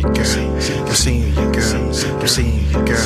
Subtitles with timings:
[0.00, 0.24] you, girl.
[0.86, 1.62] I'm seeing you, girl.
[2.20, 2.96] I'm seeing you, girl.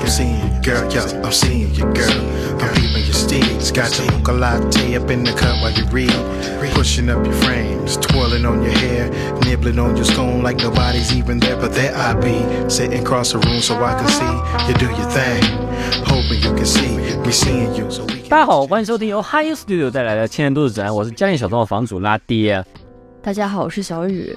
[0.00, 0.92] I'm seeing you, girl.
[0.92, 2.20] Yeah, I'm seeing you, girl.
[2.60, 3.72] I'm peeping your steeds.
[3.72, 6.12] Got your mocha latte up in the cup while you read.
[6.74, 9.10] Pushing up your frames, twirling on your hair,
[9.44, 11.56] nibbling on your scone like nobody's even there.
[11.56, 14.34] But there I be, sitting across the room so I can see
[14.68, 15.42] you do your thing.
[16.06, 17.90] Hoping you can see me seeing you.
[17.90, 22.64] So we 大家好，欢迎收听由 Hi Studio 带来的千年都市指南，我是家电小众的房主拉爹。
[23.22, 24.36] 大家好，我是小雨。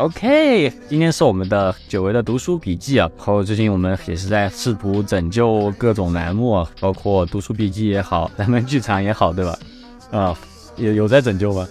[0.00, 3.06] OK，今天是我们的久违的读书笔记啊。
[3.18, 9.58] 然后最近我们也是在试图拯救各种栏目啊，包括读书笔记也好，咱们剧场也好，对吧？
[10.10, 10.34] 啊，
[10.76, 11.68] 有有在拯救吗？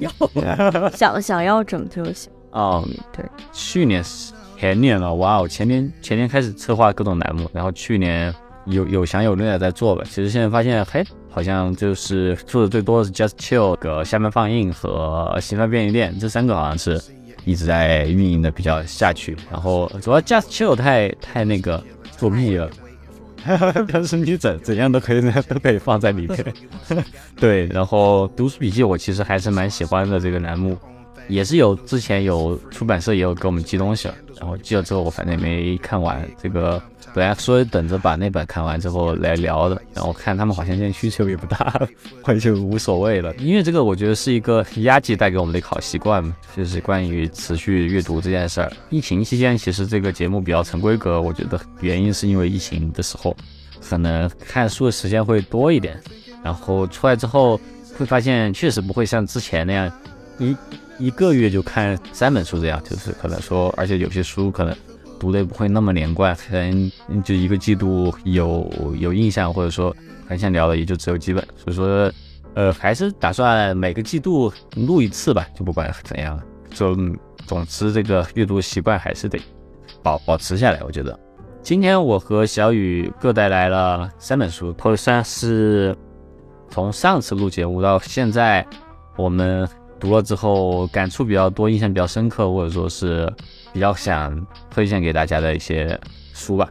[0.00, 0.10] 有。
[0.90, 2.84] 想想要拯救小，哦，
[3.16, 8.34] 对，去年是前年了，哇哦，前年前年开始策划各种栏目，然后去年
[8.64, 10.02] 有有想有略的在做吧。
[10.04, 17.00] 其实现在发现，嘿，好像就是做的最多的是 Just Chill、个下面放映和新番便利店这三个，好像是
[17.48, 19.36] 一直在运营的比较下去。
[19.50, 21.82] 然后主要 Just Chill 太太那个
[22.16, 22.70] 作弊了。
[23.90, 26.54] 但是你怎怎样都可以都可以放在里面，
[27.40, 27.66] 对。
[27.68, 30.76] 然后读书笔记我其实还是蛮喜欢的这个栏目，
[31.28, 36.28] 也是有之前有出版社也有给我们寄东西，然后寄了之后我反正也没看完。
[36.42, 36.82] 这个
[37.14, 41.80] 本来说等着把那本看完之后来聊的，然后看他们好像现在需求也不大，
[42.24, 43.34] 我就无所谓了。
[43.36, 48.72] 因为这个我觉得是一个压级带给我们的一个好习惯嘛，就是关于持续阅读这件事儿。
[48.90, 53.36] 疫情期间其实这个节目比较成规格，我觉得原因是因为疫情的时候
[53.80, 56.00] 可能看书的时间会多一点，
[56.44, 57.60] 然后出来之后
[57.96, 59.90] 会发现确实不会像之前那样
[60.38, 60.56] 一
[60.98, 64.76] 一个月就看三本书这样，就是可能说，而且有些书可能
[65.18, 66.90] 读的也不会那么连贯，可能
[67.24, 69.94] 就一个季度有有印象或者说
[70.26, 72.10] 很想聊的也就只有几本，所以说
[72.54, 76.96] 呃还是打算每个季度录一次吧，就不管怎样，就
[77.46, 79.38] 总之这个阅读习惯还是得
[80.02, 81.18] 保保持下来，我觉得。
[81.60, 85.94] 今天我和小雨各带来了三本书，或者算是
[86.70, 88.66] 从上次录节目到现在，
[89.16, 89.68] 我们
[90.00, 93.30] 读了之后感触比较多、印象比较深刻，或者说是
[93.72, 95.98] 比较想推荐给大家的一些
[96.32, 96.68] 书吧。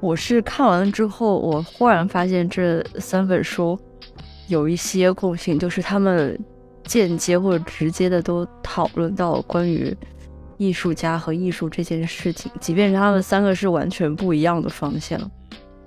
[0.00, 3.78] 我是看完了之后，我忽然发现这三本书
[4.46, 6.38] 有一些共性，就是他们
[6.84, 9.94] 间接或者直接的都讨论到关于
[10.56, 15.18] 艺术家和艺术这件事情，即便是他们三个是完全不一样的方向。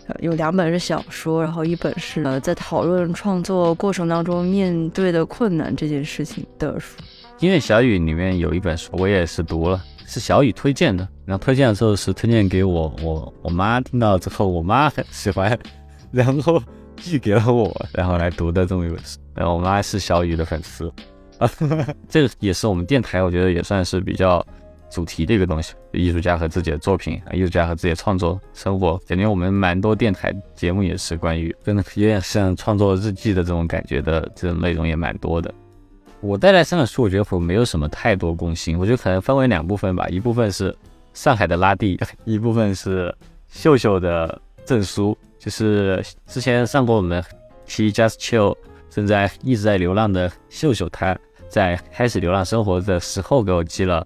[0.08, 6.98] 呃有两本是小说，然后一本是呃在讨论创作过程当中面对的困难这件事情的书。
[7.40, 11.08] 因为小雨里面有一本书，我也是读了，是小雨推荐的。
[11.26, 15.58] 然后推荐的时候是推荐给我，我我妈听到之后，我妈很喜欢，
[16.12, 16.62] 然后
[16.98, 19.18] 寄给了我，然后来读的这么一本书。
[19.34, 20.92] 然后我妈是小雨的粉丝，
[21.38, 21.50] 啊，
[22.10, 24.46] 这个也是我们电台，我觉得也算是比较
[24.90, 28.98] 主题的一个东西，艺术家和自己的作品，艺术家和自己的创作生活。
[29.08, 35.54] 感觉我们蛮多电台节目也是关于跟有点像创作日记的这种感觉的，这种内容也蛮多的。
[36.22, 40.76] 我带来三本书，我觉得我没有什么太多共性，我觉得可能分为两部分吧，一部分是
[41.14, 43.14] 上海的拉蒂， 一部分是
[43.50, 47.24] 秀秀的证书，就是之前上过我们
[47.66, 48.56] T Just Chill
[48.90, 51.18] 正在一直在流浪的秀秀，他
[51.50, 54.06] 在开始流浪生活的时候给我寄了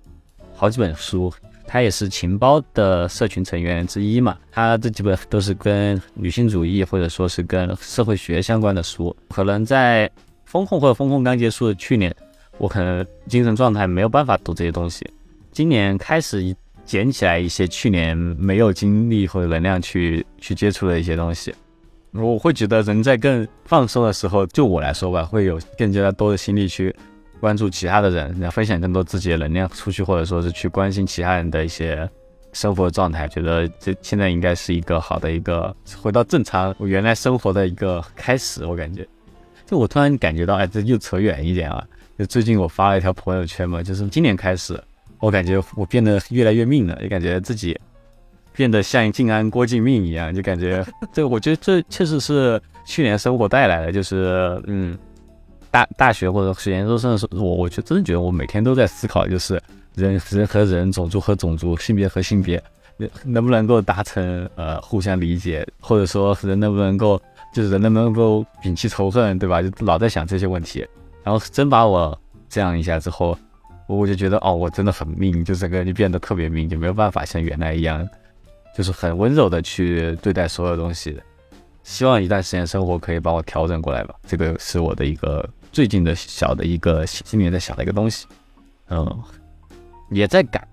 [0.55, 1.31] 好几本书，
[1.67, 10.09] 他也是情报的社群成员之一嘛，他这几本都是跟女性主义或者说是跟社会学相关的书，可能在
[10.45, 12.15] 风控或者风控刚结束的去年，
[12.57, 15.05] 我可能精神状态没有办法读这些东西，
[15.51, 21.53] 今年开始捡起来一些去年没有精力或者能量去去接触的一些东西，
[22.11, 26.95] 我会觉得人在更放松的时候，就我来说吧，会有更加多的心力去
[27.41, 32.07] 关注其他的人，然后分享更多自己的能量出去，或者说是去关心其他人的一些
[32.53, 33.27] 生活状态。
[33.27, 39.05] 觉得这现在应该是一个好的一个回到正常我原来生活的一个开始，我感觉。
[39.65, 41.83] 就我突然感觉到，哎，这又扯远一点啊！
[42.17, 44.79] 就最近我发了一条朋友圈嘛，就是今年开始，
[45.19, 47.77] 我感觉我变得越来越命了，也感觉自己
[48.53, 54.97] 变得像静安郭敬明一样，就感觉 这，我觉得这确实是去年生活带来的，就是嗯，
[55.71, 59.59] 大大学或者是研究生的时候，我我就真的觉得我每天都在思考，就是
[59.95, 62.63] 人人和人、种族和种族、性别和性别，
[63.23, 67.19] 能不能够达成呃互相理解，或者说人能不能够。
[67.55, 69.61] 就是人能不能够摒弃仇恨，对吧？
[69.61, 70.85] 就老在想这些问题，
[71.23, 72.19] 然后真把我
[72.49, 73.37] 这样一下之后，
[73.87, 78.05] 我就觉得哦，我真的很命，就整个人就变得特别命，就没有办法像原来一样，
[78.75, 81.17] 就是很温柔的去对待所有东西。
[81.83, 88.27] 希望一段时间生活可以帮我调整过来吧，这个是我的一个最近的小的一个心里面在想的一个东西，
[88.89, 89.23] 嗯，
[90.09, 90.67] 也在改，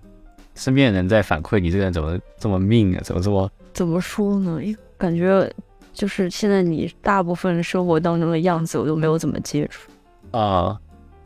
[0.56, 4.60] 身边人在反馈你这个人怎么这么命啊，怎么这么怎么说呢？
[4.64, 5.48] 一感觉
[5.92, 9.90] 就是现在你大部分生活当中的样子，我都没有怎么接触。
[10.30, 10.78] 啊、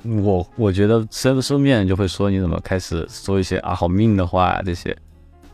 [0.04, 4.96] 我我觉得身身边人就会说你怎么开始说一些啊好命的话这些，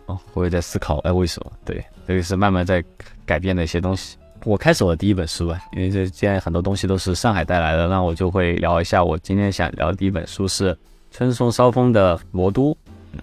[0.07, 1.53] 哦，我也在思考，哎，为什么？
[1.65, 2.83] 对，这个是慢慢在
[3.27, 4.17] 改变的一些东西。
[4.45, 10.77] 我开始我的第一本书吧，因为这现在很多东西都是上海带来的，那我就会聊一下我今天想聊的第一本书是
[11.11, 12.73] 春松骚风的《魔都》。
[13.13, 13.21] 嗯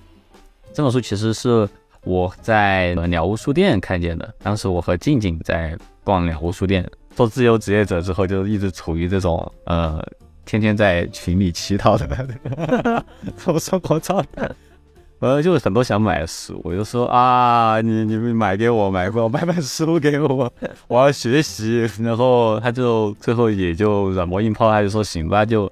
[0.71, 1.67] 这本书其实是
[2.03, 10.01] 我在鸟屋书店看见的，当时我和静静在逛鸟屋书店，做自由职业者之后，就一直处于这种呃
[10.45, 12.07] 天天在群里乞讨的
[13.37, 14.49] 这种生活状态。
[15.19, 20.49] 呃，就是很多想买的书，我就说啊，你你们买给我，买给我，买本书给我，
[20.87, 21.85] 我要学习。
[22.01, 25.69] 然后他就最后也就软磨硬泡，他就说行吧，就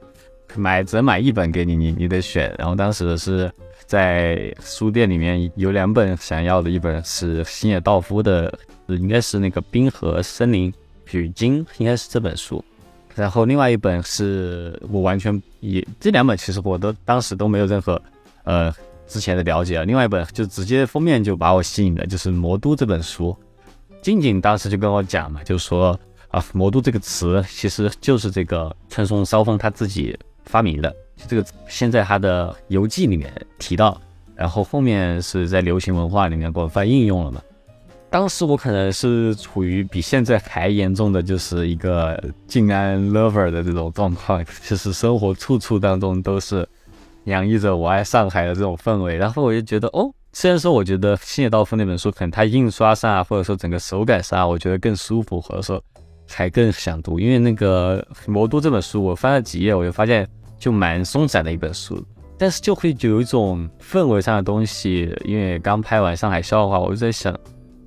[0.55, 2.53] 买只能买一本给你，你你得选。
[2.59, 3.49] 然后当时是
[3.87, 8.53] 在书店里面有两本想要的，一本是星野道夫的，
[8.87, 10.71] 应该是那个《冰河森林
[11.11, 12.63] 与鲸》，应该是这本书。
[13.15, 17.99] 然后另外一本是我完全也这两本其实我都当时都没有任何
[18.43, 18.71] 呃
[19.07, 23.35] 之前的了解，另外一本就直接封面就把我吸引了，就是《魔都》这本书。
[24.01, 25.97] 静静当时就跟我讲嘛，就说
[26.27, 30.93] 啊，魔都这个词其实就是这个春松骚风他自己发明的，
[31.27, 33.99] 这个先在他的游记里面提到，
[34.35, 37.41] 然后后面是在流行文化里面广泛应用了嘛。
[38.09, 42.17] 当时我可能是处于比现在还严重的，就是一个
[42.47, 46.65] 静安 lover 的这种状况，就是生活处处当中都是
[47.25, 49.17] 洋溢着我爱上海的这种氛围。
[49.17, 55.83] 然后我就觉得，哦，虽然说我觉得星野道夫那本书可能它印刷上啊，或者说整个手感上啊，我觉得更舒服，或者说
[56.29, 57.19] 还更想读。
[57.19, 60.25] 因为那个《魔都》这本书，我翻了几页，我就发现
[60.57, 62.03] 就蛮松散的一本书，
[62.37, 65.13] 但是就会有一种氛围上的东西。
[65.25, 67.37] 因为刚拍完《上海笑话》，我就在想。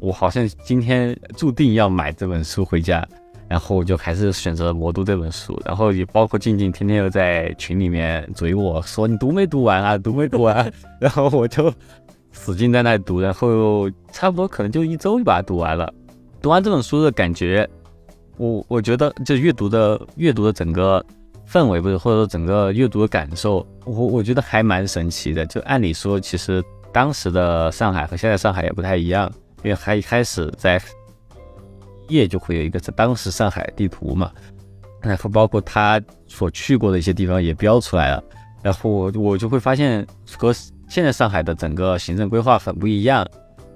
[0.02, 3.06] 我好像今天注定要买这本书回家，
[3.46, 11.70] 然后我就还是选择《魔都》这本书，然后也包括静静天天又在群里面追我说你读没读完啊，读没读完， 然后我就
[12.32, 15.92] 使劲在那里读，然后差不多可能就一周就把它读完了。
[16.40, 17.68] 读完这本书的感觉，
[18.38, 21.04] 我我觉得就阅读的阅读的整个
[21.50, 25.44] 氛围不是，或者说整个阅读的感受，我我觉得还蛮神奇的。
[25.46, 26.62] 就按理说，其实
[26.92, 29.30] 当时的上海和现在上海也不太一样。
[29.62, 30.80] 因为还一开始在
[32.08, 34.32] 页就会有一个在当时上海地图嘛，
[35.02, 38.24] 然后包括他所去过的一些地方也标出来了，
[38.62, 40.06] 然后我我就会发现
[40.38, 40.50] 和
[40.88, 43.26] 现在上海的整个行政规划很不一样，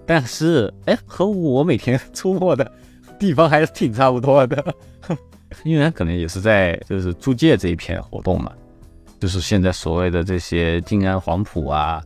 [0.06, 2.72] 但是哎和我每天出没的
[3.18, 4.74] 地方还是挺差不多的，
[5.62, 8.52] 因为他可能也是在就是租界这一片活动嘛，
[9.20, 12.02] 就是现在所谓的这些静安黄埔啊，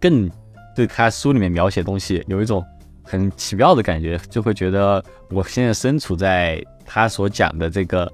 [0.00, 0.30] 更
[0.76, 2.64] 对他书里面描写东西有一种。
[3.04, 8.10] 很奇妙的感觉，就会觉得我现在身处在他所讲的这个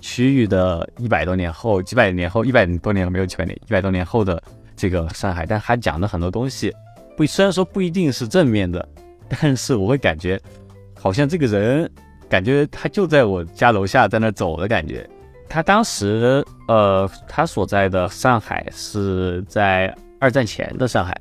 [0.00, 4.42] 区域的一百多年后、几百年后、一百多年没有几百年、一百多年后的
[4.74, 6.74] 这个上海，但他讲的很多东西，
[7.16, 8.86] 不虽然说不一定是正面的，
[9.28, 10.38] 但是我会感觉
[11.00, 11.88] 好像这个人，
[12.28, 15.08] 感觉他就在我家楼下在那走的感觉。
[15.48, 21.18] 他当时呃，他所在的上海是在二战前的上海。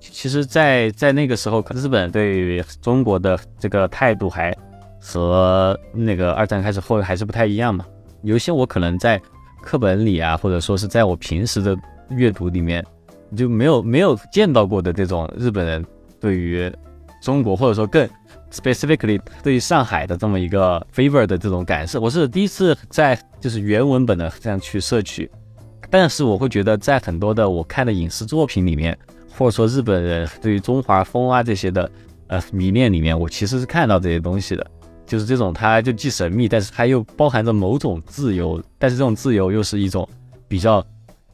[0.00, 4.56] 其实，在在那个时候，日本对于中国的这个态度还
[4.98, 7.84] 和那个二战开始后还是不太一样嘛。
[8.22, 9.20] 有一些我可能在
[9.60, 11.76] 课本里啊，或者说是在我平时的
[12.08, 12.82] 阅读里面
[13.36, 15.84] 就没有没有见到过的这种日本人
[16.18, 16.72] 对于
[17.22, 18.08] 中国，或者说更
[18.50, 25.30] specifically 对于上海的这么一个 favor 的这种感受，我是第一次在就是原文本的这样去摄取。
[25.88, 28.96] 但是我会觉得，在很多的我看的影视作品里面。
[29.32, 31.90] 或者说日本人对于中华风啊这些的
[32.26, 34.66] 呃迷恋里面，我其实是看到这些东西的，
[35.06, 40.06] 就是这种它就既神秘，但是它又包含着某种自由，但是这种自由又是一种
[40.46, 40.84] 比较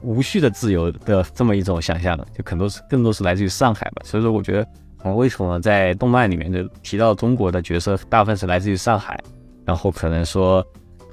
[0.02, 4.02] 无序的自由的这么一种想象的，就很多是更多是来自于上海吧。
[4.04, 4.68] 所以说，我觉得
[5.06, 9.18] 我为什么在动漫里面就提到中国的角色大部分是来自于上海，
[9.64, 10.64] 然后可能说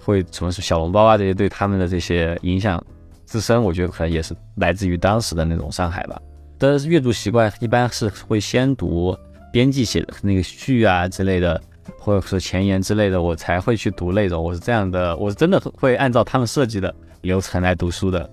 [0.02, 2.84] 会什么是小笼包啊这些对他们的这些影响
[3.26, 6.22] 自身，我觉得可能也是来自于当时的那种上海吧。
[6.60, 9.18] 的阅读习惯一般是会先读
[9.52, 11.62] 编辑写的那个序啊之类的，
[12.00, 14.42] 或者说前言之类的，我才会去读内容。
[14.42, 18.30] 我是这样的，我是真的会按照他们设计的流程来读书的。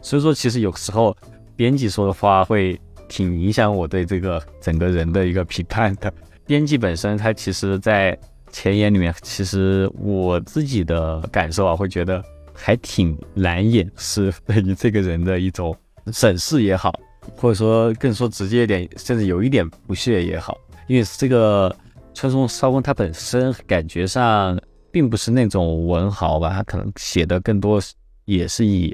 [0.00, 1.16] 所以说，其实有时候
[1.56, 2.80] 编辑说的话会
[3.14, 6.12] 挺影响我对这个整个人的一个评判的。
[6.44, 8.18] 编辑本身，他其实在
[8.50, 12.20] 前言里面，其实我自己的感受啊，会觉得
[12.52, 15.76] 还挺难掩饰对于这个人的一种
[16.12, 16.92] 审视也好。
[17.36, 21.74] 或者说更说直接一点，甚至有一点不屑也好，因为这个
[22.14, 27.80] 川松烧翁他本身感觉上并不是那种文豪吧，他可能写的更多
[28.24, 28.92] 也是以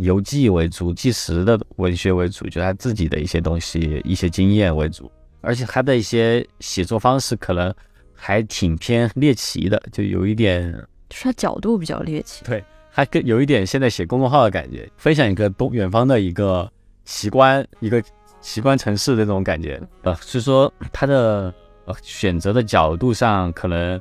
[0.00, 7.72] 游记为主、纪实的文学为主，就他自己的一些东西、一些经验为主，而且他的一些写作方式可能
[8.14, 10.72] 还挺偏猎奇的，就有一点，
[11.08, 12.44] 就是他角度比较猎奇。
[12.44, 16.70] 对，还更有一点现在写公众号的感觉，分享一个东远方的一个。
[17.06, 18.00] 奇观一个
[18.40, 21.52] 奇观城市的这种感觉，呃，所以说他的
[21.86, 24.00] 呃选择的角度上可能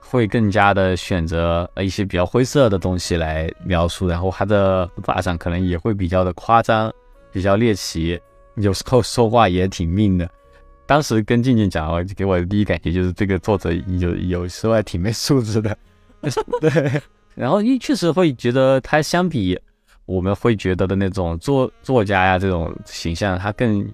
[0.00, 6.92] 会更加的选择一些比较灰色的东西来描述，然后他的发展可能也会比较的夸张，
[7.30, 8.20] 比较猎奇，
[8.56, 10.28] 有时候说话也挺命的。
[10.86, 15.76] 当时跟静静讲，给我的第一感觉就是这个作者有有时候还挺没素质的，
[16.60, 17.00] 对，
[17.36, 19.58] 然后一确实会觉得他相比。
[20.06, 23.88] 我们会觉得的那种作作家呀，这种形象，他更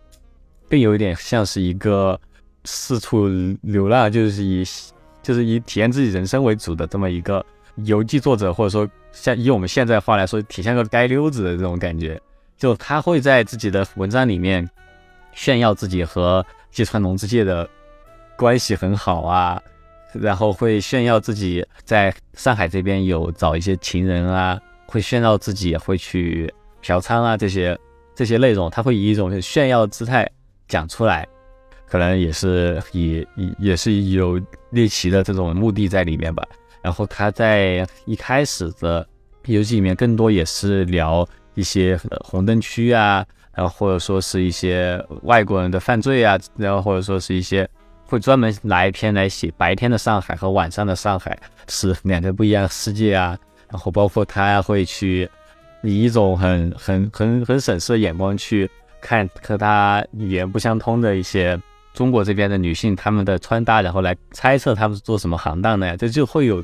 [0.67, 2.19] 更有一点像是一个
[2.65, 3.29] 四处
[3.61, 4.65] 流浪，就是以
[5.27, 7.45] 就是以体验自己人生为主的这么一个
[7.85, 12.21] 游记作者，或者说像以我们现在话来说，挺像个街溜子的这种感觉。
[12.57, 14.71] 就他会在自己的文章里面
[15.33, 17.69] 炫耀自己和芥川龙之介的
[18.37, 19.61] 关系很好啊，
[20.13, 24.57] 然后会炫耀自己在上海这边有找一些情人啊。
[24.87, 26.49] 会炫耀自己，会去
[26.81, 27.77] 嫖娼啊，这些
[28.15, 30.31] 这些内容，他会以一种炫耀姿态
[30.69, 31.27] 讲出来，
[31.87, 34.41] 可能也是以以也是有
[34.71, 36.43] 猎奇的这种目的在里面吧。
[36.83, 39.07] 然后他在一开始的
[39.47, 43.25] 游戏里面，更多也是聊一些红灯区啊，
[43.55, 47.69] 然后或者说是一些外国人的犯罪啊，然后或者说是一些
[48.07, 51.37] 会专门拿一篇来写白天的上海和晚上的上海
[51.69, 53.37] 是两个不一样的世界啊。
[53.69, 55.29] 然后包括他会去
[55.83, 61.61] 以一种很很很很审视的眼光去看和他语言不相通的一些
[61.97, 65.97] 中国这边的女性她们的穿搭，然后来猜测她们是做什么行当的呀？
[65.97, 66.63] 这就会有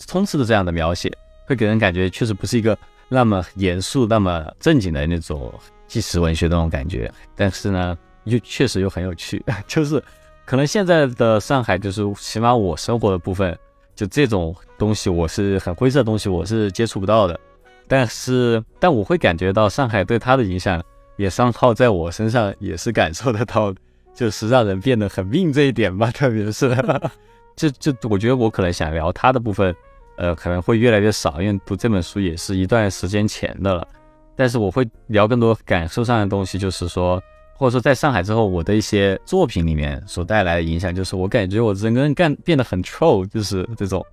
[0.00, 1.10] 充斥的这样的描写，
[1.46, 2.76] 会给人感觉确实不是一个
[3.08, 5.54] 那么严肃、那么正经的那种
[5.86, 7.10] 纪实文学那种感觉。
[7.36, 10.02] 但是呢，又确实又很有趣， 就是
[10.44, 13.56] 可能现在的上海，就是起码我生活的部分。
[13.94, 17.38] 就这种东西，我是很灰色的东西，我是接触不到的。
[17.86, 20.82] 但是，但我会感觉到上海对他的影响，
[21.18, 23.78] 也上套在我身上，也是感受得到的，
[24.14, 26.10] 就是让人变得很命这一点吧。
[26.14, 26.76] 特别是，
[27.56, 29.74] 就就我觉得我可能想聊他的部分，
[30.16, 33.86] 呃，可能会越来越少，因为读这本书也是一段时间前的了。
[34.34, 37.22] 但是我会聊更多感受上的东西，就是说。
[37.54, 44.04] 或者说，在上海之后，我的一些作品里面所带来的影响，就是我感觉我整个人干变得很 troll，就是这种，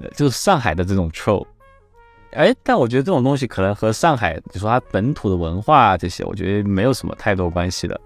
[0.00, 1.44] 呃，就是上海的这种 troll。
[2.30, 8.00] 哎，但我觉得这种东西可能和上海，你说它本土的文化这些，我觉得没有什么太多关系的。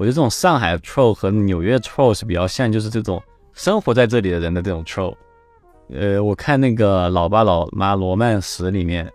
[0.00, 5.14] 我觉得这种上海 troll 和纽约 troll 是比较像，就是这种生活在这里的人的这种 troll。
[5.92, 9.06] 呃，我看那个《老爸老妈罗曼史》里面，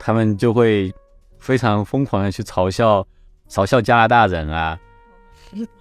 [0.00, 0.92] 他们就会
[1.38, 3.06] 非常疯狂的去嘲笑。
[3.48, 4.76] 嘲笑加拿大人啊，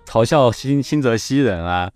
[0.05, 1.89] 嘲笑新新泽西人啊，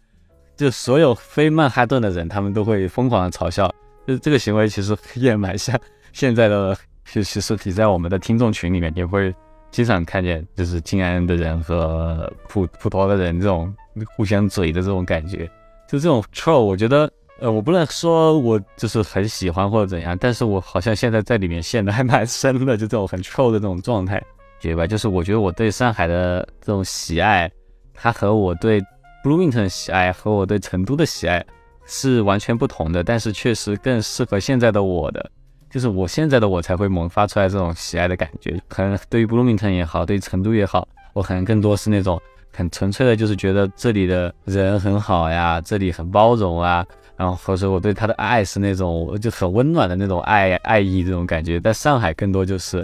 [0.57, 3.71] 就所有非曼哈顿的人，他们都会疯狂的嘲笑。
[4.07, 5.79] 就这个行为其实也蛮像
[6.13, 6.75] 现在的，
[7.11, 9.31] 就其实你在我们的听众群里面也会
[9.75, 13.75] 经常看见，就是静安的人和普普陀的人这种
[14.15, 15.45] 互相嘴的这种感觉。
[15.85, 24.23] 就这种 troll，我觉得，呃，我不能说我就是很喜欢或者怎样，但是我好像现在在里面陷的还蛮深的，就这种很 troll 的这种状态。
[24.61, 27.51] 觉吧，就是我觉得我对上海的这种喜爱，
[27.93, 28.81] 它和我对
[29.25, 31.45] Bloomington 喜爱和我对成都的喜爱
[31.85, 35.29] 是完全不同的，但是确实更适合现在的我的，
[35.75, 38.57] 就是我现在的我才会萌发出来这种喜爱的感觉。
[38.69, 42.17] 可能对于 Bloomington 也好，对于成都也好，我可能更多是那种
[42.53, 46.85] 很纯粹的，就是觉得这里的人很好呀，这里很包容啊，
[47.17, 51.59] 然后或者我对他的爱是那种就很温暖的那种爱爱意这种感觉。
[51.59, 52.81] 在上海更多就是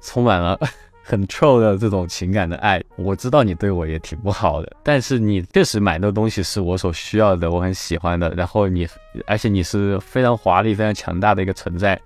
[0.00, 0.58] 充满了。
[1.04, 8.30] 很 troll 的这种情感的爱，我知道你对我也挺不好的，但是你确实买的东西是我所需要的，我很喜欢的。
[8.36, 8.86] 然后你，
[9.26, 12.00] 而且你是非常华丽、非常强大的一个存在，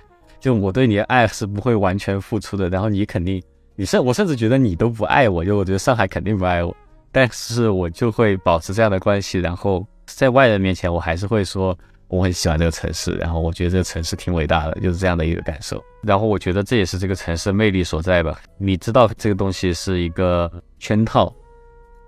[0.46, 2.68] 就我对你的爱是不会完全付出的。
[2.68, 3.42] 然后你肯定，
[3.74, 6.72] 你甚我甚至觉得你都不爱我，就我觉得上海肯定不爱我，
[7.10, 9.40] 但是我就会保持这样的关系。
[9.40, 11.76] 然后在外人面前，我还是会说。
[12.08, 15.82] 我很喜欢这个城市，然后我觉得这个城市挺伟大的，就是这样的一个感受。
[16.04, 18.40] 然后我觉得这也是这个城市魅力所在吧。
[18.58, 20.48] 你知道这个东西是一个
[20.78, 21.34] 圈套，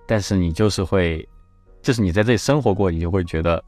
[0.06, 1.28] 但是你就是会，
[1.82, 3.60] 就是你在这里生活过，你就会觉得，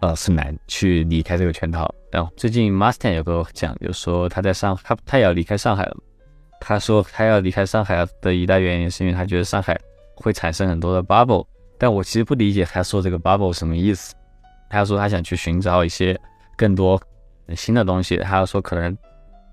[0.00, 1.92] 呃，是难去离开这个圈套。
[2.10, 5.96] 然后最近 Master 有个讲，就说他在上，他他也要离开上海了，
[6.60, 9.78] 他说他要离开上海的一大原因是因为他觉得上海
[10.14, 14.14] 会产生很多的 bubble，但我其实不理解他说这个 bubble 什么意思。
[14.70, 16.18] 他说他想去寻找一些
[16.56, 17.00] 更多
[17.56, 18.96] 新的东西，他说可能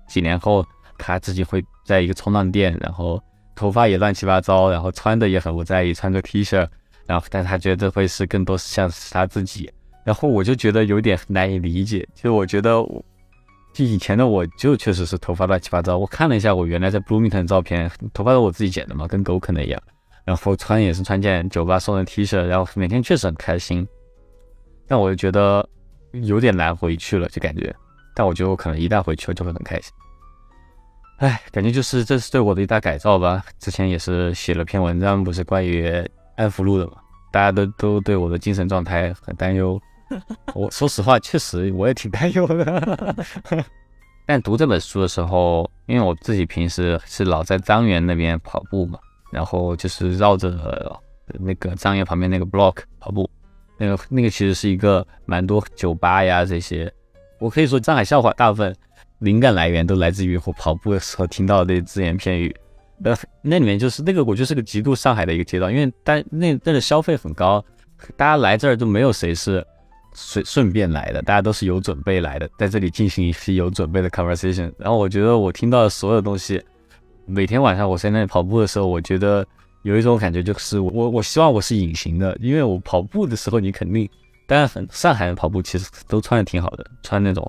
[0.06, 0.64] 几年后
[0.98, 3.22] 他自己会在一个冲浪店，然后
[3.54, 6.66] 头发也乱七八糟，然后穿的也很不在意，穿个 T 恤，
[7.06, 9.70] 然后但他觉得这会是更多像是他自己。
[10.06, 12.70] 然后我就觉得有点难以理解，就我觉得，
[13.74, 15.98] 就以前的我就确实是头发乱七八糟。
[15.98, 19.82] 我看了一下我原来在 Bloomington 的照片，头发是我自己剪的嘛，跟狗啃的一样。
[20.24, 23.84] 然后穿也是穿件酒吧送的 T 恤，然后每天确实很开心。
[24.86, 25.68] 但我就觉得
[26.12, 27.74] 有点难回去了，就感觉。
[28.14, 29.92] 但我觉得我可能一旦回去了就会很开心。
[31.18, 33.44] 哎，感觉就是这是对我的一大改造吧。
[33.58, 35.92] 之前也是写了篇文章，不是关于
[36.36, 36.92] 安福路的嘛，
[37.32, 39.80] 大家都都对我的精神状态很担忧。
[40.54, 43.16] 我说实话，确实我也挺担忧的。
[44.26, 48.98] 但读这本书的时候，因为我自己平时是老在张园那边跑步嘛，
[49.30, 50.50] 然后就是绕着
[51.38, 53.28] 那个张园旁边那个 block 跑步，
[53.78, 56.92] 那个那个其实是一个蛮多酒吧呀这些。
[57.38, 58.74] 我可以说上海笑话大部分
[59.18, 62.54] 灵感来源都来自于我跑步的时候听到的那只言片语。
[63.04, 67.62] 呃，那里面就是那个，我觉得是个极度上海的一个街道，因为但那那个消费很高，
[68.16, 69.64] 大家来这儿都没有谁是。
[70.16, 74.72] 顺顺便来的，大家都是有准备来的，在这里进行一些有准备的 conversation。
[74.78, 76.60] 然后我觉得我听到的所有东西，
[77.26, 79.46] 每天晚上我在那里跑步的时候，我觉得
[79.82, 84.08] 有一种感觉，就是我我希望我是隐形的，因为我跑步的时候，你肯定，
[84.46, 87.48] 当然很上海人跑步其实都穿的挺好的，穿那种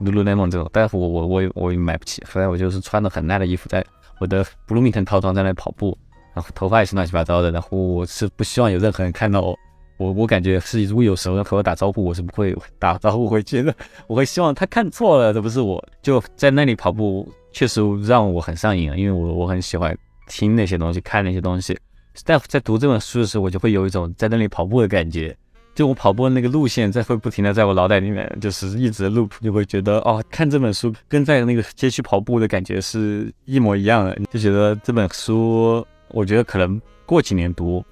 [0.00, 3.84] lululemon 这种，但是我我我我也买不起，后来我就是穿的很烂的衣服，在
[4.18, 5.96] 我的 Bloomington 套装在那跑步，
[6.34, 9.56] 然后头发也是乱七八糟的，然后我是不希望有任何人看到我。
[9.98, 13.74] 我我感觉是，如果有时候和我打招呼，我是不会打招呼回去的。
[14.06, 15.84] 我会希望他看错了，这不是我。
[16.00, 19.96] 就在那里跑步，确实让我很上瘾啊，因为我我很喜欢
[20.28, 21.76] 听那些东西，看那些东西。
[22.24, 25.36] 但在读这本书的时候，我就会有一种在那里跑步的感觉。
[25.74, 34.16] 就我跑步的那个路线，在会不停的在我脑袋里面，就是一直 loop，就会觉得哦，看这本书跟在那个街区跑步的感觉是一模一样的。
[34.30, 37.84] 就觉得这本书，我觉得可能过几年读，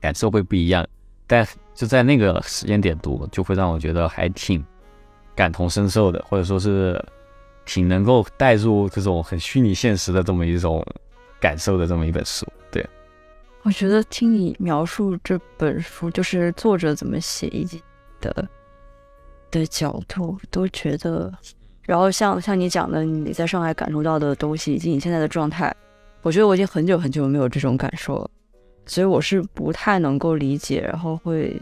[0.00, 0.86] 感受会不一样。
[1.30, 4.64] 但就在那个时间点读，就会让我觉得还挺
[5.32, 7.00] 感同身受的，或者说是
[7.64, 10.84] 挺能够带入这种很虚拟现实的这么一种
[11.38, 12.44] 感受的这么一本书。
[12.72, 12.84] 对，
[13.62, 17.80] 我觉得听你描述这本书，就是作者怎么写以及
[18.20, 18.48] 的
[19.52, 21.32] 的角度，都觉得，
[21.82, 25.72] 然后像像你讲的你在上海感受到的东西，以及你现在的状态，
[26.22, 28.28] 我觉得我已经很久很久没有这种感受了。
[28.86, 31.60] 所以我是不太能够理解，然后会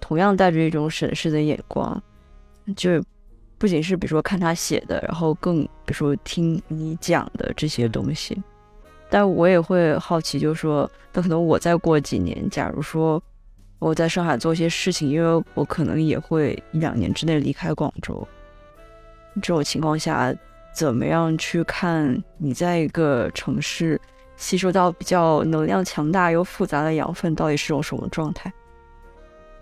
[0.00, 2.00] 同样带着一种审视的眼光，
[2.76, 3.02] 就
[3.58, 8.40] 不仅是比如说看他写的，然后更比如说听你讲的这些东西，
[9.10, 13.20] 但我也会好奇，就是说，那可能我再过几年，假如说
[13.78, 18.26] 我在上海做一些事情，因为我可能也会一两年之内离开广州，
[19.36, 20.32] 这种情况下，
[20.72, 24.00] 怎么样去看你在一个城市？
[24.36, 28.52] 吸收到比较能量强大又复杂的养分，到底是种什么状态？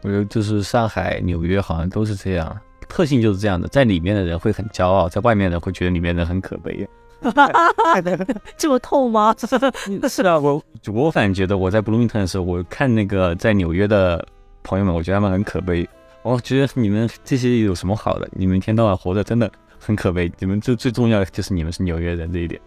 [0.03, 2.55] 我觉得就是上海、纽约好像都是这样，
[2.89, 6.87] 特性就是这样的，在里面的人会很骄傲，在外面的人会觉得里面人很可悲。
[8.59, 9.35] 这么痛吗？
[10.07, 14.23] 是的，我我反正觉得我在布鲁明特的时候，我看那个在纽约的
[14.63, 15.89] 朋友们，我觉得他们很可悲。
[16.23, 18.29] 我觉得你们这些有什么好的？
[18.33, 20.31] 你们一天到晚活着真的很可悲。
[20.39, 22.61] 你们最最重要的就是你们是纽约人这一点。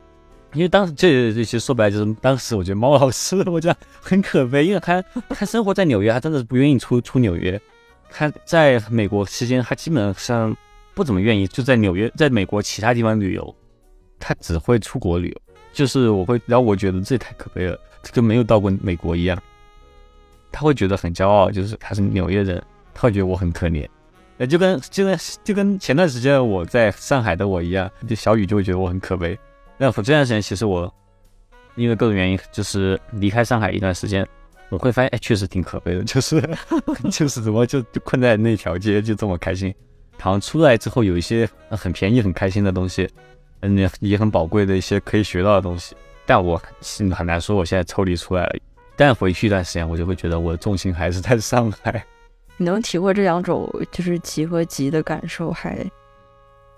[0.58, 7.62] 因为当时这这些说白了就是当时我觉得猫老师我觉得很可悲，因为他他生活在纽约，他真的是不愿意出出纽约。
[8.10, 10.56] 他在美国期间，他基本上
[10.96, 13.56] 不怎么愿意就在纽约，在美国其他地方旅游，
[14.20, 15.42] 他只会出国旅游。
[15.74, 17.80] 就是我会，然后我觉得这也太可悲了，
[18.12, 19.40] 跟没有到过美国一样。
[20.52, 22.60] 他会觉得很骄傲，就是他是纽约人，
[22.96, 23.88] 他会觉得我很可怜。
[24.40, 29.38] 呃，就跟就跟就跟前段时间我在上海的我一样，就小雨就会觉得我很可悲。
[29.78, 30.92] 那我这段时间其实我
[31.76, 34.28] 因为各种原因，就是离开上海一段时间，
[34.70, 36.42] 我会发现，哎，确实挺可悲的，就是
[37.12, 39.74] 就是怎么就就困在那条街就这么开心，
[40.20, 43.08] 好像出来之后有一些很便宜很开心的东西，
[43.60, 46.60] 嗯，也很宝贵的一些可以学到的东西，但我
[47.14, 48.56] 很难说我现在抽离出来了，
[48.96, 52.04] 但回去一段时间，我就会觉得我的重心还是在上海。
[52.58, 55.86] 你能体会这两种就是急和急的感受，还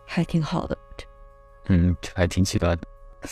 [0.05, 0.77] 还挺好的。
[1.67, 2.81] 嗯，还挺奇怪的，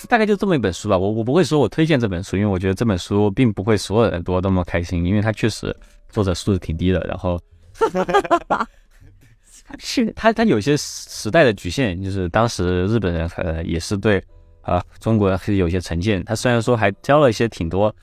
[0.08, 0.98] 大概就这么一本书吧。
[0.98, 5.76] 我我不会说我推荐这本书，因为我觉得这本书并不会所有人都那么开心，因为它确实
[6.10, 7.00] 作者素质挺低的。
[7.08, 7.40] 然后，
[9.80, 14.24] 是他他有些时代的局限，就是当时日本人呃也是对
[14.62, 16.24] 啊，中国还是有些成见。
[16.24, 17.94] 他虽然说还交了一些挺多，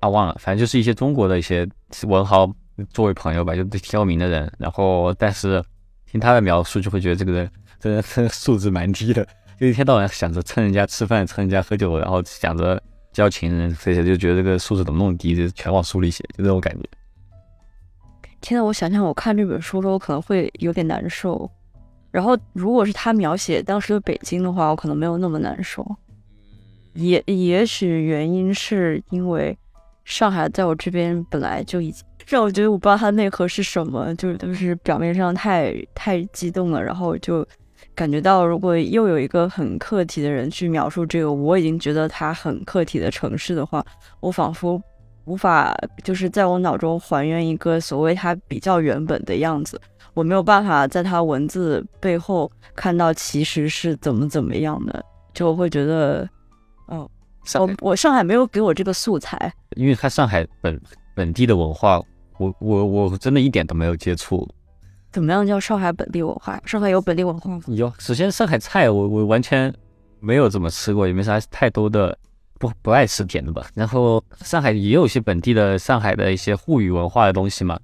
[0.00, 1.68] 啊忘了，反正就是一些中国的一些
[2.06, 2.50] 文豪
[2.92, 4.50] 作为朋友吧，就挺有名的人。
[4.58, 5.62] 然后，但是
[6.10, 9.26] 听他的描述，就会觉得这个人真的 素质蛮低的，
[9.60, 16.88] 就一天到晚想着蹭人家吃饭、蹭人家喝酒，然后想着交情人这些，就觉得这个素质怎么那么低，就全往书里写，就这种感觉。
[18.40, 21.50] 现在我想想，我看这本书的时候可能会有点难受。
[22.10, 25.86] 然后，如果是他描写当时的北京的话，我可能没有那么难受。
[26.94, 29.56] 也也许原因是因为
[30.06, 37.46] 上海在我这边本来就已经让我觉得我不知道它内核是什么，就是都是表面上太太激动了，然后就
[38.00, 43.84] 感觉到如果又有一个很客体的人去描述这个我已经觉得它很客体的城市的话，
[44.20, 44.80] 我仿佛
[45.26, 49.78] 无法就是在我脑中还原一个所谓它比较原本的样子。
[50.14, 56.26] 我没有办法在他文字背后看到其实是怎么怎么样的，就会觉得，
[56.86, 57.06] 哦，
[57.58, 60.80] 我我上海没有给我这个素材，因为他上海本
[61.14, 62.00] 本地的文化，
[62.38, 64.48] 我我我真的一点都没有接触。
[65.12, 66.60] 怎么样叫上海本地文化？
[66.64, 67.60] 上海有本地文化吗？
[67.66, 69.72] 有，首先上海菜我我完全
[70.20, 72.16] 没有怎么吃过，也没啥太多的
[72.58, 73.66] 不不爱吃甜的吧。
[73.74, 77.78] 然后上海也有一些本地的上海的一些沪语文化的东西嘛。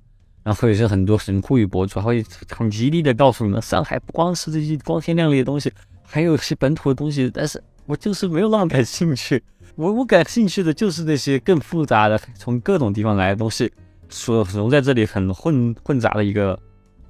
[0.45, 5.73] 然后也是很多很沪语博主还，会很极力的告诉你们，上海不光是这些光鲜亮丽的东西，
[6.05, 7.29] 还有些本土的东西。
[7.35, 9.43] 但是我就是没有那么感兴趣，
[9.75, 13.73] 我我感兴趣的就是那些更复杂的，从各种地方来的东西，
[14.09, 16.57] 所融在这里很混混杂的一个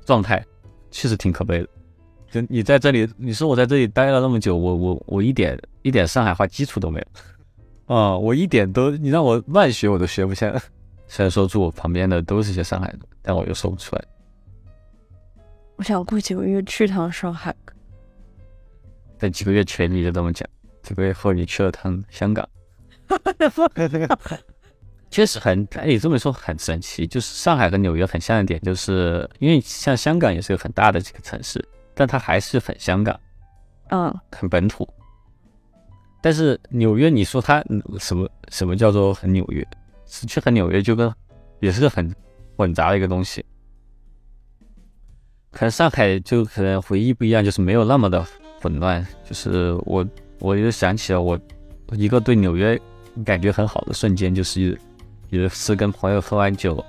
[0.07, 0.43] 状态，
[0.91, 1.69] 确实挺可悲的。
[2.31, 7.07] 就你在这里，你说我在这里待了那么久，我我我一点一点上海话基础都没有
[7.95, 10.51] 啊，我一点都，你让我乱学我都学不像。
[11.09, 14.05] 虽然说住我旁边的都是些上海的，但我又说不出来。
[15.77, 17.55] 我想过几个月去趟上海。
[19.19, 20.49] 等几个月前你就这么讲，
[20.83, 22.49] 几个月后你去了趟香港。
[25.11, 27.07] 确实很，哎，你这么说很神奇。
[27.07, 31.65] 就是上海和纽约很像的点，就是因为像香港也是个很大的这个城市，
[31.95, 33.19] 但它还是很香港，
[33.91, 34.89] 嗯，很本土。
[36.21, 37.65] 但是纽约，你说它
[37.99, 39.67] 什么什么叫做很纽约？
[40.07, 41.13] 是去和纽约就跟
[41.61, 42.15] 也是个很
[42.57, 43.45] 混杂的一个东西，
[45.51, 48.25] 可能上海就可能回忆不一样，就是没有那么的
[48.61, 49.05] 混乱。
[49.25, 50.07] 就是我
[50.39, 51.39] 我就想起了我
[51.93, 52.81] 一个对纽约
[53.25, 54.79] 感觉很好的瞬间，就是
[55.37, 56.85] 有一次跟朋友喝完酒，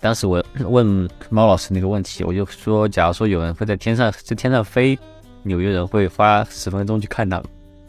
[0.00, 4.98] 当时我问猫老师那个问题，我就说，假如说有人会在天上在天上飞，
[5.42, 7.42] 纽约人会花十分钟去看到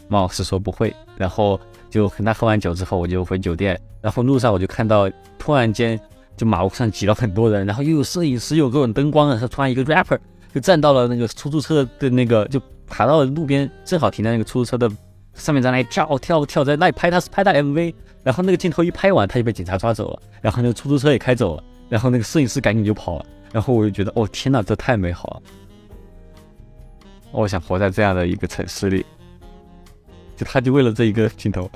[0.07, 1.59] 猫老师说不会，然后。
[1.89, 5.97] 就跟他喝完酒之后，我就回酒店，然后路上我就看到，突然间
[6.35, 10.19] 就马路上挤了很多人，然后又有摄影师，有各种灯光啊，他突然一个 rapper
[10.53, 14.91] 就站到了那个出租车的那个，就爬到了路边，正好停在那个出租车的
[15.37, 25.41] 上面，在那里跳跳跳，在那里拍他是拍他 MV，然后那个镜头一拍完，他就被警察抓走了，然后那个出租车也开走了，然后那个摄影师赶紧就跑了，然后我就觉得，哦天呐，这太美好了，
[27.31, 29.05] 我想活在这样的一个城市里。
[30.35, 31.67] 就他就为了这一个镜头，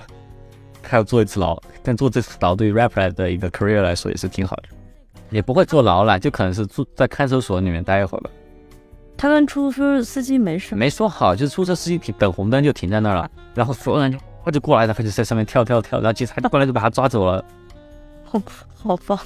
[0.84, 4.64] 他要坐一次牢，但坐这次牢对于 rapper 的一个 career 来说也是挺好的，
[5.32, 8.30] 也不会坐牢了，就可能是住在看守所里面待一会儿吧。
[9.22, 17.46] 他跟出租车司机没事，没说好，就是出租车司机停等红灯就停在那儿了，然后所有人就他就过来，然后就在上面跳跳跳，然后警察过来就把他抓走了。
[18.24, 18.42] 好，
[18.74, 19.20] 好棒，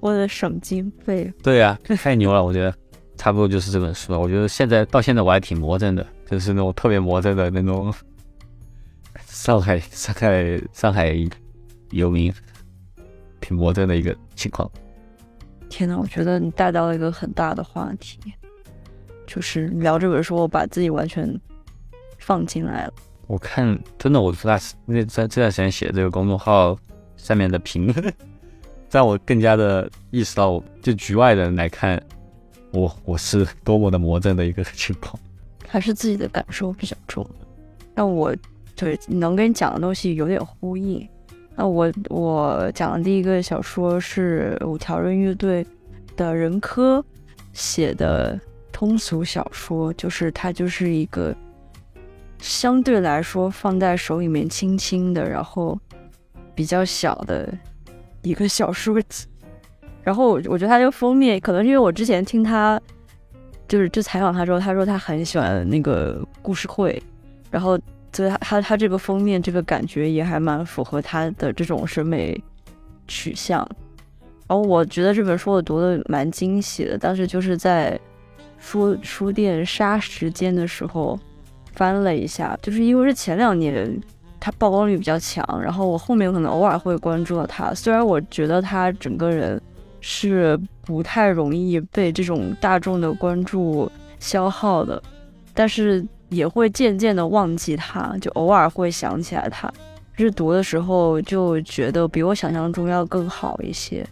[0.00, 1.32] 为了省经费。
[1.40, 2.74] 对呀，太牛了，我觉得
[3.16, 4.18] 差不多就是这本书了。
[4.18, 7.94] 我觉得现在到现在我还挺魔怔的，就是那种特别魔怔的那种。
[9.24, 11.14] 上海，上海，上海
[11.90, 12.34] 游民，
[13.40, 14.68] 挺魔怔的一个情况。
[15.68, 18.18] 天呐，我觉得你带到了一个很大的话题，
[19.28, 21.32] 就是聊这本书，我把自己完全
[22.18, 22.92] 放进来了。
[23.28, 26.76] 我看，真的，我这段那在这段时间写这个公众号
[27.16, 28.14] 下面的评论，
[28.90, 32.02] 让我更加的意识到，就局外人来看，
[32.72, 35.16] 我我是多么的魔怔的一个情况。
[35.68, 37.24] 还是自己的感受比较重，
[37.94, 38.34] 但我。
[38.80, 41.04] 对，能跟你讲的东西有点呼应。
[41.56, 45.66] 那我我讲的第一个小说是五条人乐队
[46.16, 47.04] 的人科
[47.52, 48.38] 写的
[48.78, 51.34] 通俗小说，就是它就是一个
[52.38, 55.76] 相对来说放在手里面轻轻的，然后
[56.54, 57.52] 比较小的
[58.22, 59.26] 一个小说集。
[60.04, 62.80] 然后我我觉得它这个封面，可能是因为我之前听他
[63.66, 67.02] 就是就采访他之后，他说他很喜欢那个故事会，
[67.50, 67.76] 然后。
[68.10, 72.40] 所以，他他他这个封面这个感觉也还蛮符合他的这种审美
[73.06, 73.58] 取向。
[74.48, 76.96] 然后，我觉得这本书我读的蛮惊喜的。
[76.96, 78.00] 当时就是在
[78.58, 81.18] 书书店杀时间的时候
[81.72, 83.98] 翻了一下，就是因为是前两年
[84.40, 87.72] 他曝光率比较强，然后我后面可能偶尔会关注到他。
[87.72, 89.60] 虽然我觉得他整个人
[90.00, 95.02] 是不太容易被这种大众的关注消耗的，
[95.54, 99.72] 但是也会渐渐的忘记他，就偶尔会想起来他。
[100.14, 104.04] 日读的时候就觉得比我想象中要更好一些。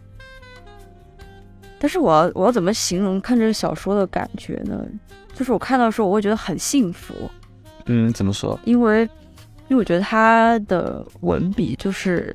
[1.79, 4.85] 但是我要我要怎么形容看这个小说的感觉呢？
[5.35, 7.15] 就是我看到的时候我会觉得很幸福，
[7.85, 8.59] 嗯，怎么说？
[8.65, 9.03] 因为
[9.69, 12.35] 因为我觉得他的文笔就是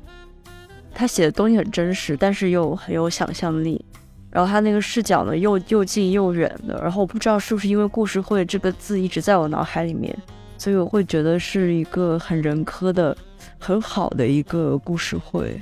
[0.94, 3.84] 他写的东西很真实，但是又很有想象力。
[4.30, 6.80] 然后他那个视角呢又又近又远的。
[6.80, 10.16] 然后我不知道是不是因为“故事会”这个字一直在我脑海里面，
[10.56, 13.14] 所以我会觉得是一个很人科的、
[13.58, 15.60] 很好的一个故事会，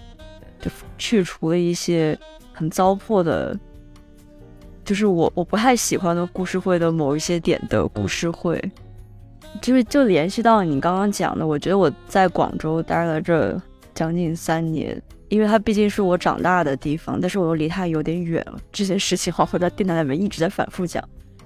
[0.60, 2.16] 就去除了一些
[2.52, 3.58] 很糟粕的。
[4.84, 8.60] 就是我我不太喜欢的故事会的某一些点的故事会，
[9.60, 13.56] 就是就联系到你刚刚讲的，我觉得我在广州待了这
[13.94, 18.58] 将近三年，因为它毕竟是我长大的地方，但是我又离它有点远了。
[18.72, 21.02] 这些事情好像在电台里面一直在反复讲，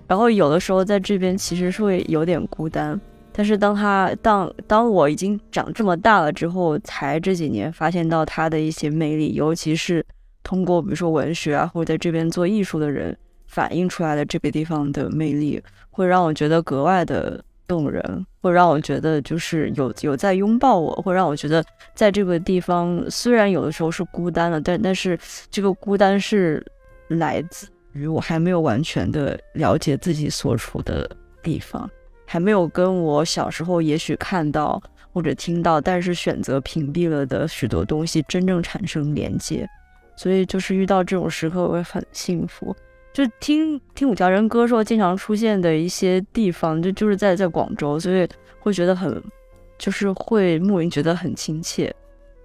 [0.07, 2.99] 然后有的时候在这边其实是会有点孤单，
[3.33, 10.05] 但是当他当当我已经长这么大了之后，才这几年发现到它的一些魅力，尤其是
[10.42, 13.14] 通过比如说文学啊，或者在这边做艺术的人。
[13.54, 21.64] 反映出来的这个地方的魅力，会让我觉得格外的动人，会让我觉得就是有有在拥抱我，会让我觉得
[21.94, 25.16] 在这个地方虽然有的时候是孤单的，但但是
[25.52, 26.60] 这个孤单是
[27.06, 31.08] 来自于我还没有完全的了解自己所处的
[31.40, 31.88] 地方，
[32.26, 39.64] 还没有跟我小时候也许看到或者听到，但是选择屏蔽了的许多东西真正产生连接，
[40.16, 42.74] 所以就是遇到这种时刻我会很幸福。
[43.14, 49.22] 就听听五条人歌说，经常出现的一些地方，就就是在在广州，所以会觉得很，
[49.79, 51.94] 就是会莫名觉得很亲切。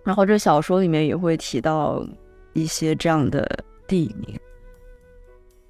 [0.03, 2.07] 然后这小说里面也会提到
[2.53, 4.39] 一些这样的地名，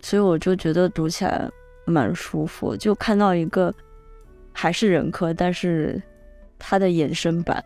[0.02, 1.50] 所以我就觉得读起来
[1.86, 2.76] 蛮舒服。
[2.76, 3.74] 就看到一个
[4.52, 6.02] 还是人科，但是
[6.58, 7.64] 它的延伸版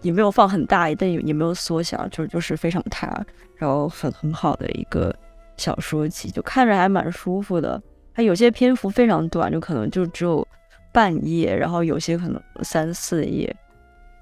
[0.00, 3.22] 也没有放很大，但也也没有缩小，就就是非常大，
[3.56, 5.14] 然后很很好的一个。
[5.60, 7.80] 小说集就看着还蛮舒服的，
[8.14, 10.46] 它有些篇幅非常短，就可能就只有
[10.90, 13.54] 半页，然后有些可能三四页。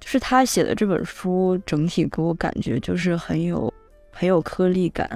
[0.00, 3.72] 就是他写的这本书整体给我感觉就是很有
[4.12, 5.08] 很有颗粒感，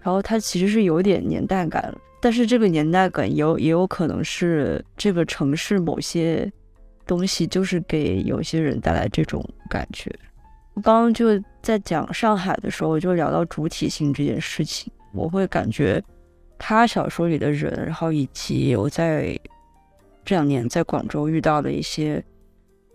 [0.00, 6.50] 然后它其实是有点年代感，但是这个年代感有也有可能是这个城市某些
[7.06, 10.10] 东西就是给有些人带来这种感觉。
[10.74, 14.92] 我刚刚就在讲上海的时候，就聊到主体性这件事情。
[15.16, 16.02] 我会感觉
[16.58, 19.38] 他小说里的人，然后以及我在
[20.24, 22.22] 这两年在广州遇到的一些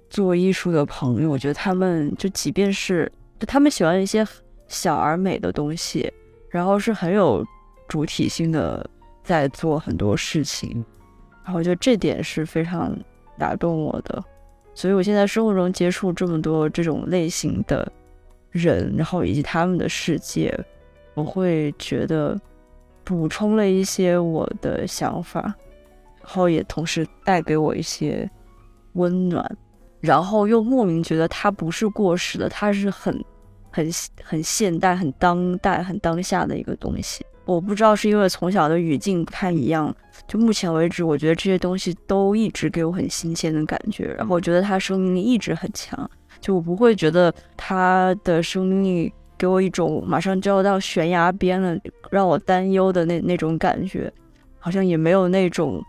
[0.09, 4.25] 做艺术的朋友，我觉得他们就即便是就他们喜欢一些
[4.67, 6.11] 小而美的东西，
[6.49, 7.45] 然后是很有
[7.87, 8.89] 主体性的
[9.23, 10.83] 在做很多事情，
[11.43, 12.97] 然后我觉得这点是非常
[13.37, 14.23] 打动我的。
[14.73, 17.91] 所以我现在生活中接触这么多这种类型的
[18.51, 20.57] 人，然后以及他们的世界。
[21.13, 22.39] 我会觉得
[23.03, 25.55] 补充了一些我的想法，然
[26.23, 28.29] 后也同时带给我一些
[28.93, 29.57] 温暖，
[29.99, 33.13] 然后又莫名觉得它不是过时的，它是很、
[33.71, 33.89] 很、
[34.23, 37.25] 很现代、很当代、很当下的一个东西。
[37.43, 39.93] 我不知道是因为从小的语境不太一样，
[40.27, 49.13] 就目前为止，我觉得这些东西都一直给我很新鲜的感觉，然后我觉得它生命力一直很强，就我不会觉得它的生命力。
[49.41, 51.75] 给我一种马上就要到悬崖边了，
[52.11, 54.13] 让我担忧的那那种感觉，
[54.59, 55.83] 好像也没有那种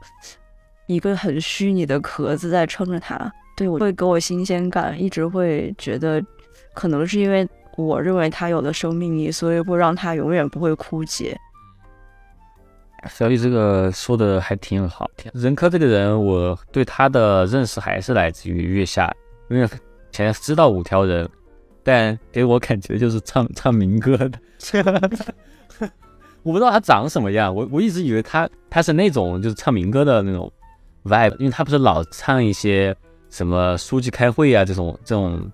[0.87, 3.31] 一个很虚拟的壳子在撑着它。
[3.55, 6.25] 对我会给我新鲜感，一直会觉得，
[6.73, 11.37] 可能是因为我认为它有了生命力，所以会让它永远不会枯竭。
[13.11, 15.11] 小雨这个说的还挺好。
[15.35, 19.15] 任科这个人，我对他的认识还是来自于月下，
[19.51, 19.69] 因为
[20.11, 21.29] 前知道五条人。
[21.85, 24.39] 但给我感觉就是唱 唱民歌的，
[26.43, 30.53] 我不知道他长什么样，我我一直以为他他是那种就是唱民歌的那种
[31.05, 32.95] vibe，因为他不是老唱一些
[33.31, 35.51] 什么书记开会啊这种这种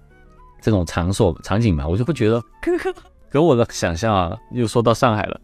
[0.61, 2.43] 这种场所场景嘛，我就会觉得，
[3.31, 5.41] 给我的想象啊，又说到上海了，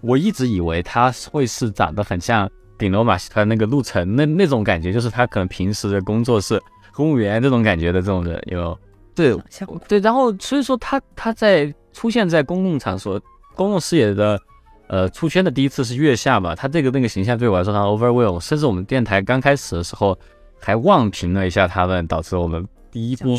[0.00, 6.60] 我一直以为他会是长得很像顶楼马戏团那个陆晨那那种感觉，就是他可能平时的工作是
[6.92, 8.76] 公务员这种感觉的这种人有。
[9.14, 9.36] 对
[9.88, 13.20] 对，然后所以说他他在出现在公共场所、
[13.54, 14.38] 公共视野的，
[14.88, 20.18] 呃，出圈的第一次是月下嘛，他这个那个形象对我来说他 overwhelm，甚至我们电台刚开始的时候
[20.60, 23.38] 还忘评了一下他们，导致我们第一波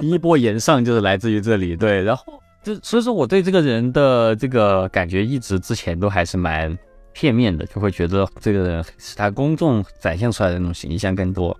[0.00, 2.24] 第一波延上就是来自于这里，对，然后
[2.62, 6.76] 就所以说我对这个人的这个感觉一直之前都还是蛮
[7.12, 11.56] 片面的，就会觉得这个人是他公众展现出来的那种形象更多。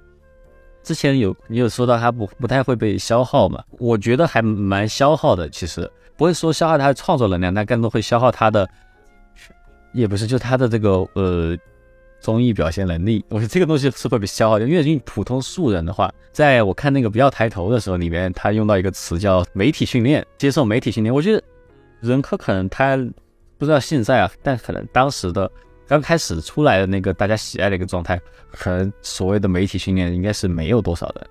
[0.82, 8.68] 之前有你有说到他不不太会被消耗嘛，我觉得还蛮消耗的，其实不会说消耗他的创作能量，但更多会消耗他的，
[9.92, 11.56] 也不是就他的这个呃
[12.20, 21.42] 综艺表现能力，我觉得这个东西是会被消耗的，因为普通素人的话，在我看那个不要抬头的时候，里面他用到一个词叫媒体训练，接受媒体训练，我觉得
[22.00, 22.96] 任科可能他
[23.58, 25.50] 不知道现在啊，但可能当时的
[25.92, 28.18] 刚开始出来的那个大家喜爱的一个状态，
[28.50, 31.26] 可能所谓的媒体训练应该是没有多少的，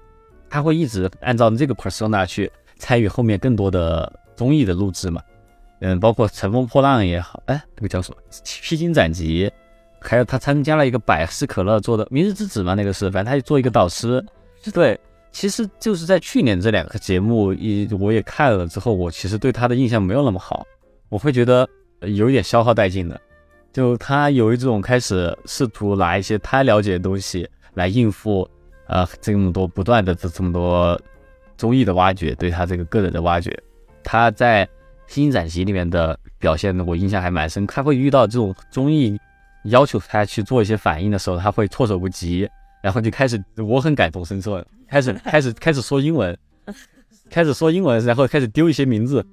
[0.51, 5.19] 他会一直按照这个 persona 去参与后面更多的综艺的录制嘛，
[5.79, 9.51] 嗯，包括乘风破浪也好，哎，那个叫什么披荆斩棘。
[9.99, 14.23] 还有他参加了一个百事可乐做的《明日之子》嘛，那个是，反正他就做一个导师。
[14.71, 14.99] 对，
[15.31, 20.63] 其实就是在去年这两个节目，一我也看了之后，我其实对他的印象没有那么好，
[21.09, 21.67] 我会觉得
[22.01, 23.19] 有一点消耗殆尽的。
[23.71, 28.49] 就他有一种开始试图拿一些他了解的东西来应付，
[28.87, 30.99] 呃，这么多不断的这这么多
[31.57, 33.57] 综艺的挖掘，对他这个个人的挖掘。
[34.03, 34.65] 他在
[35.07, 37.65] 《披荆斩棘》里面的表现呢，我印象还蛮深。
[37.67, 39.19] 他会遇到这种综艺。
[39.65, 42.49] 要求他去做一些反应的时候，他会措手不及，
[42.81, 46.35] 然后就开始我很感同身受，开始开始 开始说英文，
[47.29, 49.23] 开始说英文，然后开始丢一些名字，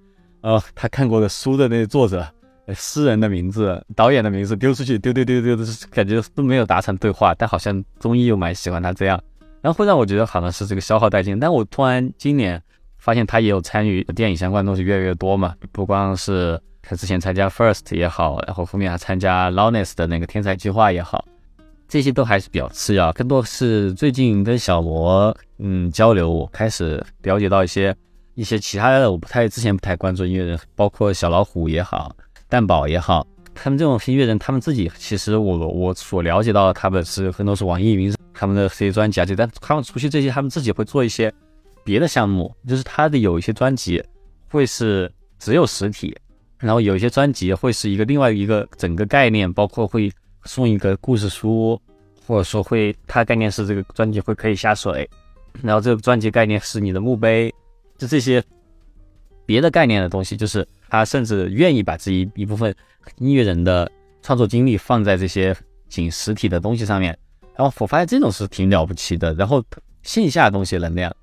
[0.43, 2.31] 呃，他看过的书的那些作者、
[2.75, 5.57] 诗人的名字、导演的名字丢出去，丢丢丢丢，
[5.91, 9.21] 感觉都没有达成对话，但好像综艺又蛮喜欢他这样，
[9.61, 11.39] 然后会让我觉得好像是这个消耗殆尽。
[11.39, 12.63] 但我突然今年
[12.99, 16.61] 发现他也有参与电影相关的东西越来越多嘛，不光是。
[16.81, 21.23] 他之前参加 First 也好，然后后面还参加 Lowness 的那个天才计划也好，
[21.87, 27.95] 这些都还是比较次要，更多是最近跟小罗嗯交流，我开始了解到一些
[28.37, 32.17] 一些其他的我不太之前不太关注音乐人，包括小老虎也好，
[32.49, 41.33] 蛋宝也好，他们这种音乐人，他们自己其实我我所了解到的，他们是很多是网易云他们的这些专辑啊，这但他们除去这些，他们自己会做一些
[41.85, 44.03] 别的项目，就是他的有一些专辑
[44.49, 46.17] 会是只有实体。
[46.61, 50.11] 然后有一些专辑会是一个另外一个整个概念，包括会
[50.43, 51.81] 送一个故事书，
[52.27, 55.09] 或者说会它概念是这个专辑会可以下水，
[55.63, 57.55] 然后这个专辑概念是你的墓碑，
[57.97, 58.43] 就这些
[59.47, 62.75] 别的概念的东西，就是他甚至愿意把这一一部分
[63.19, 63.91] 音乐人的
[64.23, 65.57] 创作精力放在这些
[65.89, 67.17] 仅实体的东西上面，
[67.57, 69.63] 然后我发现这种是挺了不起的，然后
[70.03, 71.15] 线下东西能量。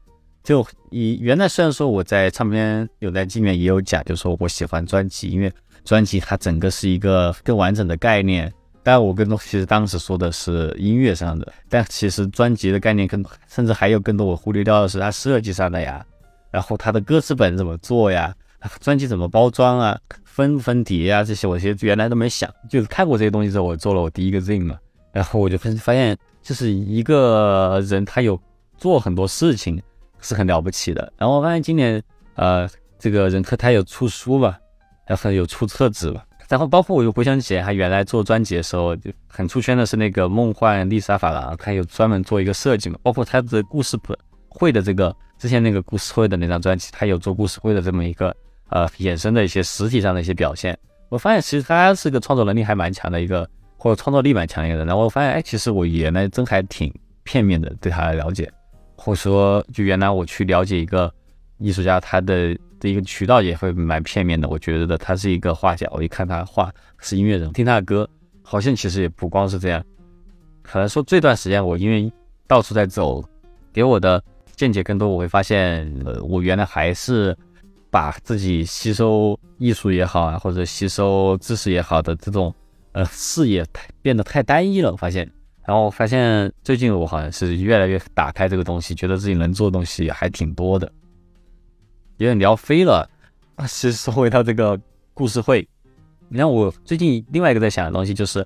[0.43, 5.51] 就以原来虽然说我在唱片有在里面也有讲，就说我喜欢专辑，因为
[5.83, 8.51] 专辑它整个是一个更完整的概念。
[8.83, 16.05] 但我更多其实当时说的是音乐上的，但其实专辑的概念更甚至还有更多我忽略掉的是它设计上的呀，
[16.51, 18.31] 然后它的歌词本怎么做呀，
[18.81, 24.77] 专辑怎么包装啊，分不分碟啊这些，我其实原来都没想，就是看过这些东西之后，我做了我第一个 Z 嘛，
[25.11, 28.39] 然后我就发发现，就是一个人他有
[28.77, 29.81] 做很多事情。
[30.21, 31.13] 是很了不起的。
[31.17, 32.01] 然后我发现今年，
[32.33, 34.57] 呃，这个人科他有出书吧，
[35.05, 36.25] 然后有出册子吧。
[36.49, 42.97] 然后包括我又回想起，他原来做专辑的时候就很出圈的是那个梦幻丽莎法郎，他有专门做一个设计嘛。
[43.03, 48.35] 包括他的故事本会的这个之前那个故事会的那张专辑，他有做故事会的这么一个
[48.69, 50.77] 呃衍生的一些实体上的一些表现。
[51.09, 53.47] 我发现其实他是个创作能力还蛮强的一个，
[53.77, 54.85] 或者创造力蛮强一个人。
[54.87, 58.51] 然后我发现，哎，其实我原来真还挺片面的对他的了解。
[58.97, 61.13] 或者说，就原来我去了解一个
[61.59, 64.47] 艺术家，他的的一个渠道也会蛮片面的。
[64.49, 68.09] 我觉得他是一个画家，我一看他画是音乐人，听他的歌，
[68.41, 69.83] 好像其实也不光是这样。
[70.63, 72.11] 可能说这段时间我因为
[72.47, 73.23] 到处在走，
[73.71, 74.21] 给我的
[74.55, 77.37] 见解更多，我会发现，呃，我原来还是
[77.95, 82.53] 把自己吸收艺术也好啊，或者吸收知识也好的这种
[82.91, 85.31] 呃视野太变得太单一了，我发现。
[85.65, 90.91] 然后我发现最近我好像是越来越打开这个东西，觉得自己能做的东西还挺多的，
[92.17, 93.09] 有点聊飞了。
[93.59, 94.77] 其实说回到这个
[95.13, 95.65] 故事会，
[96.27, 98.45] 你看我最近另外一个在想的东西就是，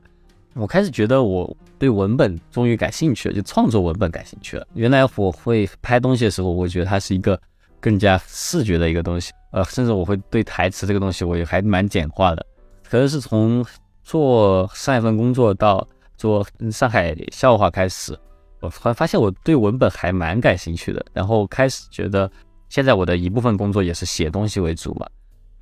[0.54, 4.68] 我开始觉得我对文本终于感兴趣了，就创作文本感兴趣了。
[4.76, 7.41] 原来我会拍东西的时候，我觉得它是一个
[7.80, 12.45] 更加视觉的一个东西，呃，甚至我会对台词这个东西我也还蛮简化的。
[12.89, 13.65] 可能是从
[14.03, 15.88] 做上一份工作到。
[16.19, 18.11] 做上海笑话开始，
[18.59, 22.30] 我突然发现我对文本还蛮感兴趣的，然后开始觉得
[22.67, 25.07] 现在我的一部分工作也是写东西为主嘛，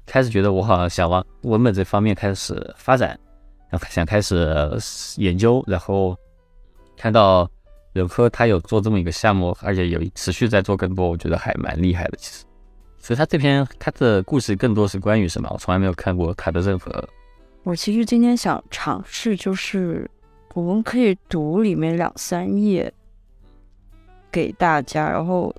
[0.08, 3.10] 开始觉得我好像想往文本这方面开始发展，
[3.70, 4.76] 然后想开始
[5.18, 6.18] 研究，然后
[6.98, 7.48] 看到
[7.98, 12.18] 柳科他有做这么一个项目，而且有持续在做更多，我觉得还蛮厉害的。
[12.18, 12.46] 其实，
[12.98, 15.50] 所以他这篇他的故事更多是关于什么？
[15.52, 17.08] 我从来没有看过他的任何。
[17.64, 20.10] 我其实今天想尝试，就是
[20.54, 22.94] 我们可以读里面两三页
[24.32, 25.54] 给大家，然后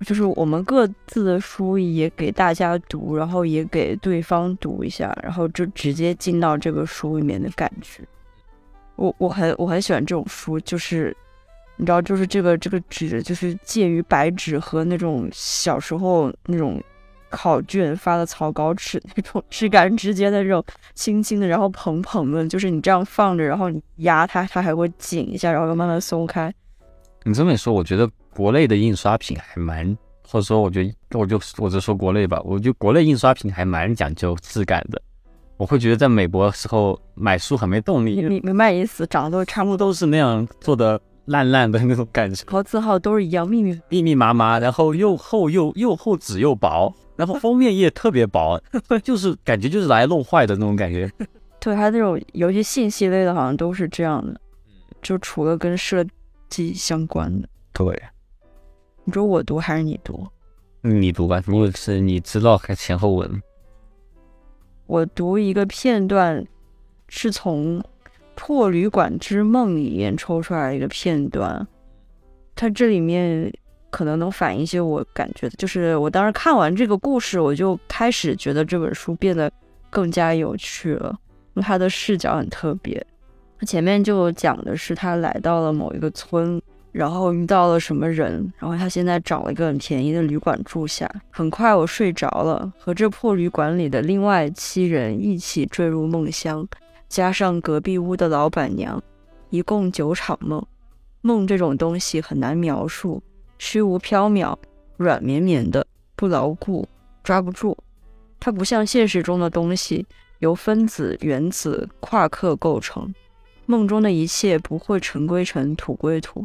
[0.00, 8.02] 就是我们各自的书也给大家读，然后也给对方读一下，然后就直接进到这个书里面的感觉。
[8.96, 11.16] 我我很我很喜欢这种书，就是
[11.76, 16.80] 你知道，就是这个这个纸，就是介于白纸和那种小时候那种
[17.30, 20.62] 考卷发的草稿纸那种质感之间的这种
[20.94, 26.52] 轻轻的，然后蓬蓬的，就是你这样放着，然后你压它，它还会紧一下，然后又慢慢松开。
[27.24, 29.96] 你这么一说，我觉得国内的印刷品还蛮，
[30.28, 35.00] 或者说，我觉得我就我就说国内吧，我觉得国内印刷品还蛮讲究质感的。
[35.62, 39.06] 我会觉得在美国的时候买书很没动力，明明白意思？
[39.06, 42.44] 长得都差不多，都是那样做的烂烂的那种感觉。
[42.50, 48.60] 和字号都是一样，密密密密麻麻，然后又厚又又厚纸又薄，然后封面页特别薄，
[49.04, 51.08] 就是感觉就是来弄坏的那种感觉。
[51.60, 54.40] 对，它那种有些信息类的，好像都是这样的，
[55.00, 56.04] 就除了跟设
[56.48, 57.48] 计相关的。
[57.72, 58.02] 对，
[59.04, 60.26] 你说我读还是你读？
[60.80, 63.40] 你读吧，如果是你知道还前后文。
[64.86, 66.44] 我读一个片段，
[67.08, 67.80] 是从
[68.34, 71.66] 《破旅馆之梦》里面抽出来一个片段，
[72.54, 73.52] 它这里面
[73.90, 79.50] 可能能反映一些我感觉的，就是我当时看完这个故事，我就开始觉得这本书变得
[79.88, 81.10] 更加有趣了，
[81.54, 83.06] 因为它的视角很特别。
[83.58, 86.60] 它前面就讲的是他来到了某一个村。
[86.92, 88.52] 然后遇到了什么人？
[88.58, 91.10] 然后他现在找了一个很便宜的旅馆住下。
[91.30, 96.68] 很快我睡着了，和这破旅馆里的另外七人一起坠入梦乡，
[97.08, 99.02] 加上隔壁屋的老板娘，
[99.48, 100.64] 一共九场梦。
[101.22, 103.22] 梦这种东西很难描述，
[103.58, 104.54] 虚无缥缈，
[104.96, 106.86] 软绵绵的，不牢固，
[107.22, 107.76] 抓不住。
[108.38, 110.04] 它不像现实中的东西，
[110.40, 113.14] 由分子、原子、夸克构成。
[113.66, 116.44] 梦中的一切不会尘归尘，土归土。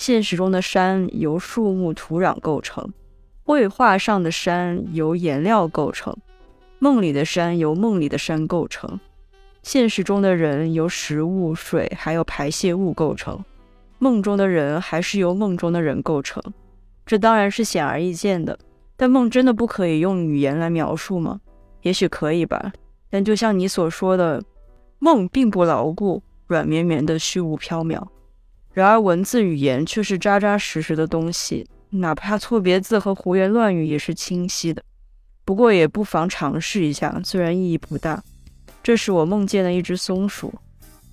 [0.00, 2.90] 现实中的山由树木、土壤构成，
[3.44, 6.16] 绘画上的山由颜料构成，
[6.78, 8.98] 梦里的山由梦里的山构成，
[9.62, 13.44] 现实中的人由食物、水还有排泄物构成，
[13.98, 16.42] 梦中的人还是由梦中的人构成。
[17.04, 18.58] 这当然是显而易见的，
[18.96, 21.42] 但梦真的不可以用语言来描述吗？
[21.82, 22.72] 也许可以吧，
[23.10, 24.42] 但就像你所说的，
[24.98, 28.02] 梦并不牢固，软绵绵的，虚无缥缈。
[28.72, 34.80] 然而，文字语言却是扎扎实实的东西，哪怕错别字和胡言乱语也是清晰的。
[35.44, 38.22] 不过，也不妨尝试一下，虽然意义不大。
[38.82, 40.54] 这是我梦见的一只松鼠。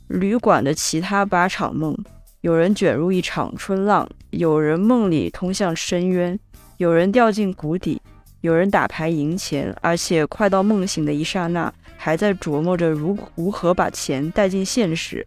[0.07, 1.97] 旅馆的其他八场梦，
[2.41, 6.39] 有人卷入一场春浪，有人梦里通向深渊，
[6.77, 7.99] 有人掉进谷底，
[8.41, 15.25] 有人打牌赢钱，而且快到梦醒的一刹那，还在琢磨着如如何把钱带进现实。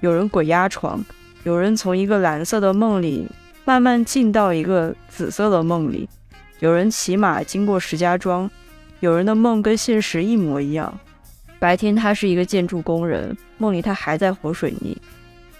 [0.00, 1.04] 有人鬼压床。
[1.44, 3.28] 有人从一个蓝色的梦里
[3.66, 6.08] 慢慢进到一个紫色的梦里，
[6.60, 8.50] 有人骑马经过石家庄，
[9.00, 10.98] 有人的梦跟现实一模一样。
[11.58, 14.96] 白天他是一个建筑工人，梦里他还在和水泥。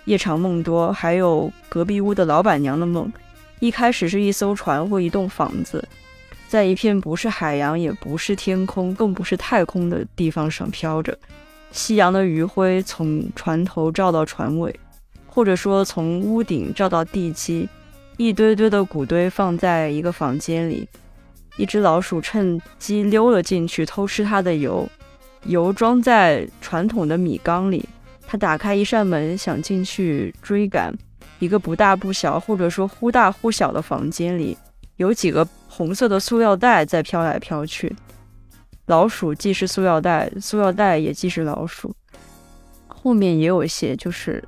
[0.06, 3.12] 夜长梦多，还有隔壁屋的老板娘的梦，
[3.60, 5.86] 一开始是一艘船或一栋房子，
[6.48, 11.14] 在一片不是海洋也不是天空更不是太空的地方上飘着，
[11.72, 14.74] 夕阳的余晖从船头照到船尾。
[15.34, 17.68] 或者说，从屋顶照到地基，
[18.16, 20.88] 一堆堆的谷堆放在一个房间里，
[21.56, 24.88] 一只老鼠趁机溜了进去偷吃它的油，
[25.46, 27.84] 油装在传统的米缸里。
[28.26, 30.96] 他打开一扇门，想进去追赶。
[31.40, 34.56] 一个不大不小，或者说忽大忽小的房间里，
[34.96, 37.94] 有几个红色的塑料袋在飘来飘去。
[38.86, 41.92] 老鼠既是塑料袋，塑料袋也既是老鼠。
[42.86, 44.42] 后面也有一些，就是。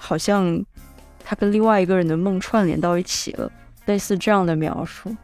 [0.00, 0.64] 好像
[1.22, 3.52] 他跟另外一个人的梦串联到一起了，
[3.84, 5.14] 类似这样的描述。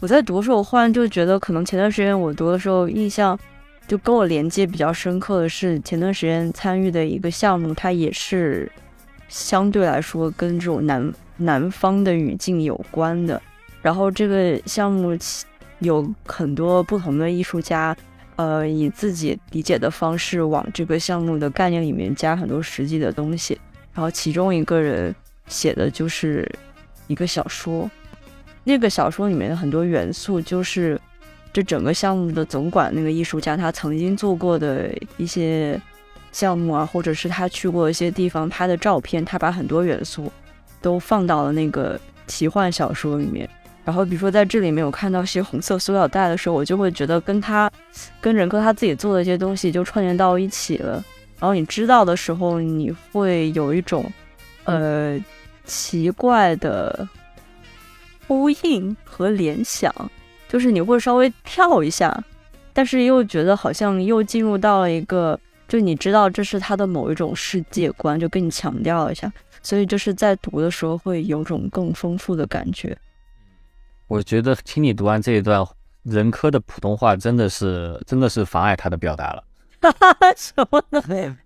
[0.00, 3.38] 我在读的时候，我忽然就觉得，可能前段时间我读的时候，印象
[3.86, 8.70] 就跟我连接比较深刻的是前段时间参与的一个项目，它也是
[9.28, 13.40] 相对来说跟这种南南方的语境有关的。
[13.82, 15.16] 然后这个项目
[15.80, 17.96] 有很多不同的艺术家，
[18.36, 23.58] 呃，以自己理解的方式往这个项目的概念里面加很多实际的东西。
[23.98, 25.12] 然后其中一个人
[25.48, 26.48] 写的就是
[27.08, 27.90] 一个小说，
[28.62, 30.96] 那个小说里面的很多元素就是
[31.52, 35.80] 这整个项目的总管那个艺术家他曾经做过的一些
[36.30, 40.32] 项目啊，或者是他去过一些地方拍的照片，他把很多元素
[40.80, 43.50] 都放到了那个奇幻小说里面。
[43.84, 47.68] 然后比如说在这里面有看到一些红色塑料袋的时候，我就会觉得跟他
[48.20, 51.04] 跟任科他自己做的一些东西就串联到一起了。
[51.40, 54.04] 然后你知道的时候，你会有一种
[54.64, 55.18] 呃
[55.64, 57.08] 奇怪的
[58.26, 59.92] 呼应和联想，
[60.48, 62.24] 就是你会稍微跳一下，
[62.72, 69.32] 但是又觉得好像又进入到了一个，就你知道这是他的某一种世界观，就跟你强调一下，
[69.62, 72.96] 所以就是在读的时候会有种更丰富的感觉。
[74.08, 75.64] 我觉得听你读完这一段，
[76.02, 79.44] 任科的普通话真的是真的是妨碍他的表达了。
[79.80, 81.36] 哈哈，什么呢？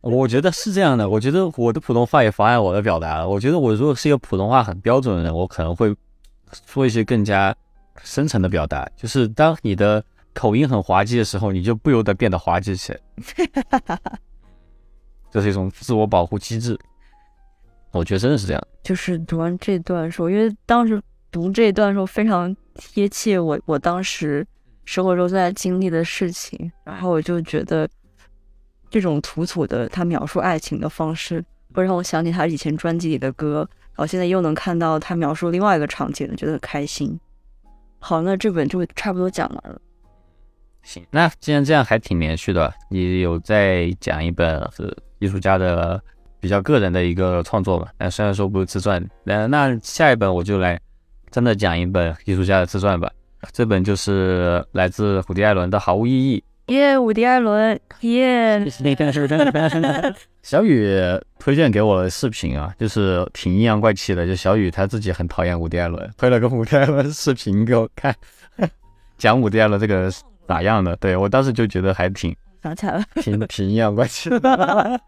[0.00, 3.28] 我觉得是这样的，我觉得我的普通话也妨碍我的表达了。
[3.28, 5.94] 我觉得我如果是一个普通话很标准的人，我可能会
[6.66, 7.54] 说一些更加
[8.02, 8.88] 深层的表达。
[8.96, 10.02] 就是当你的
[10.32, 13.00] 口音很滑稽的时候，你就不由得变得滑稽起来。
[15.30, 16.78] 这是一种自我保护机制。
[17.90, 18.62] 我觉得真的是这样。
[18.84, 21.02] 就是读完这段的时候，因为当时
[21.32, 24.46] 读这一段的时候非常贴切我我当时。
[24.88, 27.86] 生活中在经历的事情，然后我就觉得
[28.88, 37.20] 这种土土的他描述爱情的方式，会让我想起他以前专辑里的歌，然后现在又能看到他描述另外一个场景，觉得很开心。
[37.98, 39.78] 好，那这本就差不多讲完了。
[40.82, 46.02] 行，那既然这样还挺连续的，你有在讲一本是艺术家的
[46.40, 47.92] 比较个人的一个创作吧？
[47.98, 50.80] 那虽然说不是自传，那那下一本我就来
[51.30, 53.12] 真的讲一本艺术家的自传吧。
[53.52, 56.42] 这本就是来自伍迪·艾伦的《毫无意义》。
[56.72, 58.62] 耶，伍迪·艾伦，耶！
[60.42, 61.00] 小雨
[61.38, 64.26] 推荐给我的视频啊，就是挺阴阳怪气的。
[64.26, 68.14] 就小雨他自己很讨厌伍迪·艾伦，推了个伍迪·艾伦视频给我看，
[69.16, 70.12] 讲伍迪·艾伦这个
[70.46, 70.94] 咋样的。
[70.96, 74.38] 对我当时就觉得还挺想起来了，挺挺阴阳怪气的。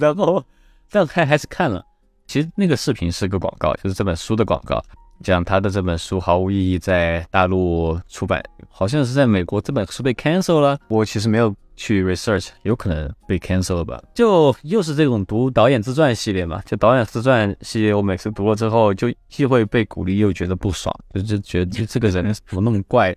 [0.00, 0.42] 然后
[0.88, 1.84] 这样看还是看了。
[2.26, 4.82] 其实那个视频是个广告，就是这本书的广告。
[5.22, 10.78] 讲他的这本书毫无意义，在大陆出版，好像是在美国这本书被 cancel 了。
[10.88, 14.02] 我其实没有去 research，有可能被 cancel 了吧？
[14.14, 23.14] 就又是这种读导演自传系列嘛，就导演自传系列，我每次读了之后，就既会被鼓励，又觉得不爽，就就觉得这这个人怎么那么怪？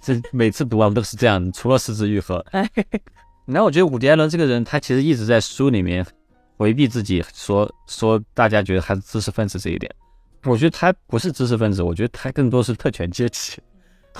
[0.00, 2.44] 这每次读完都是这样，除了四肢愈合。
[3.46, 6.04] 然后我觉得伍迪·艾伦这个人，他其实一直在书里面
[6.56, 9.94] 回避自己，说说大家觉得他是知识分子这一点。
[10.44, 13.60] 我觉得他不是知识分子，我觉得他更多是特权阶级。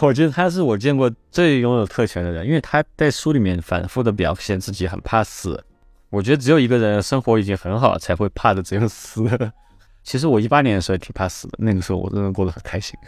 [0.00, 5.62] 我觉得他是我见过最拥有特权的人，因为他在书里面反复的表现自己很怕死。
[6.10, 9.22] 我觉得只有一个人生活已经很好，才会怕的只有死。
[10.02, 12.98] 其实我一八年的时候也挺怕死的，那个时候我真的过得很开心。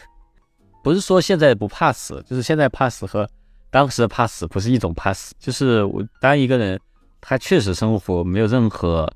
[0.85, 3.29] 不是说现在不怕死，就是现在怕死和
[3.71, 5.35] 当时的怕死不是一种怕死。
[5.39, 6.79] 就是我当一个人
[7.21, 9.11] 他确实生活没有任何。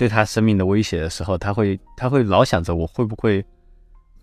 [0.00, 3.44] 对他生命的威胁的时候，他会他会老想着我会不会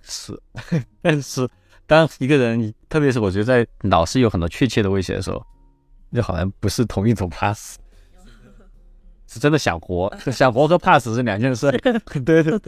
[0.01, 0.41] 死。
[1.03, 1.47] 但是
[1.85, 5.39] 当一个人，特别是我觉得在老是有很多确切的威胁的时候，
[6.11, 7.77] 就好像不是同一种怕死，
[9.29, 10.11] 是真的想活。
[10.31, 11.69] 想活和怕死是两件事。
[11.69, 12.59] 对对对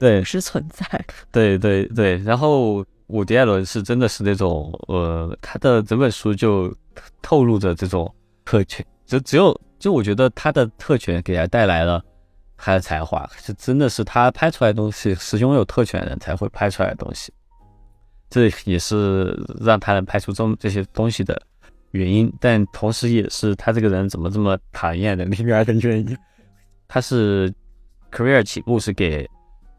[0.00, 1.06] 对，是存在。
[1.30, 6.74] 对对对，然后伍迪·艾伦是真的是那种呃，他的整本书就
[7.22, 8.12] 透露着这种
[8.44, 12.04] 特权，就只有就我觉得他的特权给他带来了。
[12.56, 17.32] 他的才华是真的是他拍出来的东西是拥有特权的人才会拍出来的东西，
[18.30, 21.40] 这也是让他能拍出这这些东西的
[21.92, 26.18] 原因，但同时也是他这个人怎么这么讨厌的 另外的原因。
[26.88, 27.52] 他是
[28.12, 29.28] career 起步是给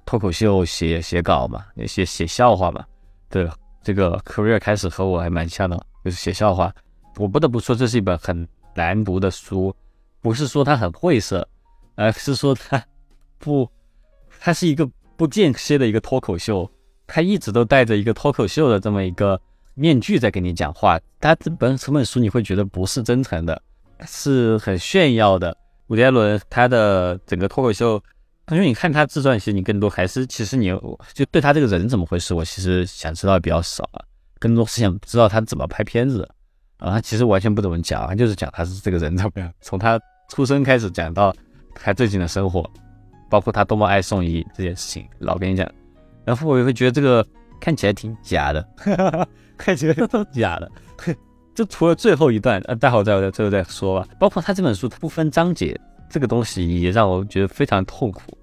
[0.05, 2.85] 脱口秀写写稿嘛，写写笑话嘛。
[3.29, 3.49] 对，
[3.81, 6.73] 这个 career 开始和我还蛮像的，就是写笑话。
[7.17, 9.75] 我不得不说，这是一本很难读的书，
[10.21, 11.47] 不是说它很晦涩。
[11.97, 12.81] 而是说他
[13.39, 13.67] 不，
[14.39, 16.69] 他是一个不间歇的一个脱口秀，
[17.07, 19.39] 他一直都带着一个脱口秀的这么一个
[19.73, 20.99] 面具在跟你讲话。
[21.19, 23.59] 他这本这本书你会觉得不是真诚的，
[24.05, 25.57] 是很炫耀的。
[25.87, 27.99] 伍迪·艾伦他的整个脱口秀，
[28.51, 30.67] 因为你看他自传，其实你更多还是其实你
[31.13, 34.05] 就对他这个人怎么回事，我其实想知道比较少啊，
[34.37, 36.29] 更多是想知道他怎么拍片子
[36.77, 36.91] 啊。
[36.91, 41.35] 他其实完全不怎么讲，他就是讲他是这个人怎么样，从他出生开始讲到。
[41.81, 42.69] 他最近的生活，
[43.29, 45.69] 包括他多么爱宋轶这件事情，老跟你讲。
[46.25, 47.25] 然后我也会觉得这个
[47.59, 48.67] 看起来挺假的，
[49.57, 49.95] 看起来
[50.33, 50.71] 假的。
[51.55, 54.07] 就除了最后一段，呃，待会再再最后再说吧。
[54.19, 58.37] 包括他这本书，他不分章节，这个东西也让我觉得非常痛苦，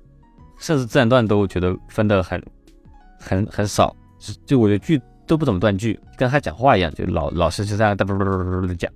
[0.58, 2.42] 甚至自然段都觉得分的很
[3.20, 8.90] 很很少，就就我觉得句都不怎么断句，跟他讲话一样，就老老是就这样哒哒哒哒哒的讲。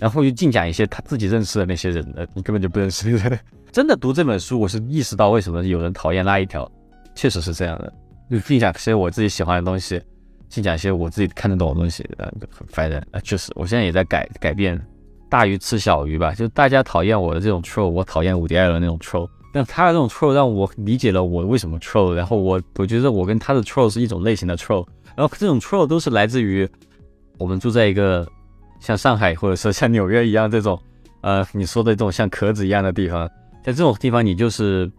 [0.00, 3.38] 然后又净讲一些他自己认识的那些人的，你根本就不认识的人。
[3.70, 6.68] 真的读这本书，我是意识到为什么有人讨厌那一条，
[7.14, 7.92] 确实是这样的。
[8.30, 10.00] 就净讲些我自己喜欢的东西，
[10.48, 12.98] 净讲些我自己看得懂的东西，呃，很烦人。
[13.12, 14.80] 啊，确实，我现在也在改改变，
[15.28, 16.32] 大鱼吃小鱼吧。
[16.32, 19.28] 就大家讨厌我的这种 troll，我讨厌伍迪·艾伦那种 troll。
[19.52, 24.86] 但他的这种 troll 让我理解了我为什么 troll，然后我我觉得我跟他的 troll 是一种类型的 troll，
[25.16, 26.68] 然后这种 troll 都是来自于
[27.36, 28.24] 我们住在一个
[28.80, 30.80] 像上海或者说像纽约一样这种，
[31.20, 33.28] 呃，你说的这种像壳子一样的地方。
[33.62, 34.90] 在这种地方，你就是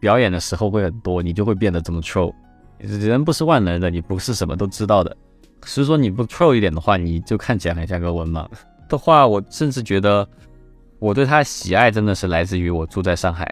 [0.00, 2.34] 表演的时候会很多，你就会变得这么 troll。
[2.78, 5.16] 人不是万能的，你不是什么都知道的。
[5.64, 8.46] 所以说你不 troll 一点的话，你就看起来像个文盲
[8.88, 9.26] 的话。
[9.26, 10.26] 我甚至觉得
[10.98, 13.48] 我对他喜爱真的是来自于我住在上海。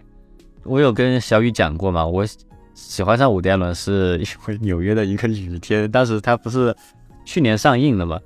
[0.63, 2.25] 我有跟小雨讲过嘛，我
[2.73, 6.75] 喜欢上伍迪·艾伦是因为纽约的一个雨天，当时他不是
[7.23, 8.19] 去年上映的嘛，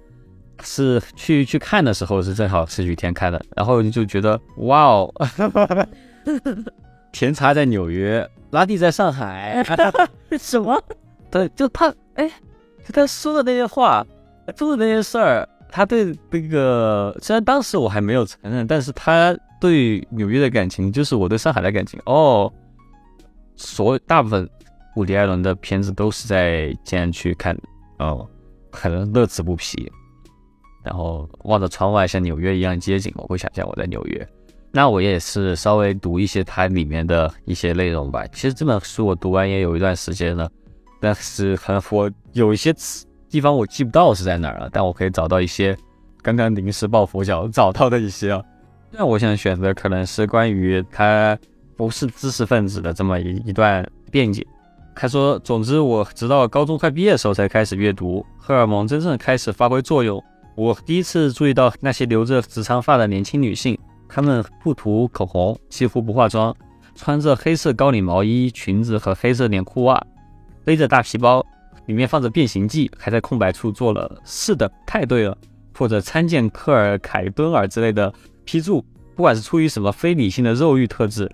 [0.62, 5.14] 是去去看的时候是正好是雨天开的，然后你就觉得哇哦。
[7.12, 9.64] 甜茶在纽约，拉蒂在上海，
[10.40, 10.82] 什么？
[11.30, 12.28] 对，就他，哎，
[12.84, 14.04] 就他说的那些话，
[14.56, 22.00] 做的那些事儿，他对那个，虽然当时我还没有承认，但是他对纽约的感情，就是我对上海的感情。
[22.08, 22.52] 哦，
[23.56, 24.50] 所大部分
[24.96, 27.56] 伍迪·艾伦的片子都是在建安区看，
[28.00, 28.28] 哦，
[28.72, 29.92] 可能乐此不疲。
[30.84, 34.28] 然后望着窗外像纽约一样街景，我会想象我在纽约。
[34.72, 38.26] 那我也是稍微读一些它里面的一些内容吧。
[38.28, 40.50] 其实这本书我读完也有一段时间了，
[41.00, 45.78] 但是很我有一些词地方我记不到是在哪儿了，但我可以找到一些
[46.22, 48.44] 刚刚临时抱佛脚找到的一些啊。
[48.92, 51.38] 那我想选择可能是关于他
[51.76, 54.46] 不是知识分子的这么一一段辩解。
[54.96, 60.24] 他说：“总之，我直到高中快毕业的时候才开始阅读，荷尔蒙真正开始发挥作用。
[60.56, 63.78] 我第一次注意到那些留着直长发的年轻女性。”
[64.08, 66.56] 她们不涂口红，几乎不化妆，
[66.94, 70.00] 穿着黑色高领毛衣、裙子和黑色连裤袜，
[70.64, 71.44] 背着大皮包，
[71.88, 75.36] 里面放着变形记，还在空白处做了“是的，太对了”
[75.76, 78.14] 或者参见科尔凯敦尔之类的
[78.46, 78.86] 批注。
[79.16, 81.28] 不管是出于什么非理性的肉欲特质，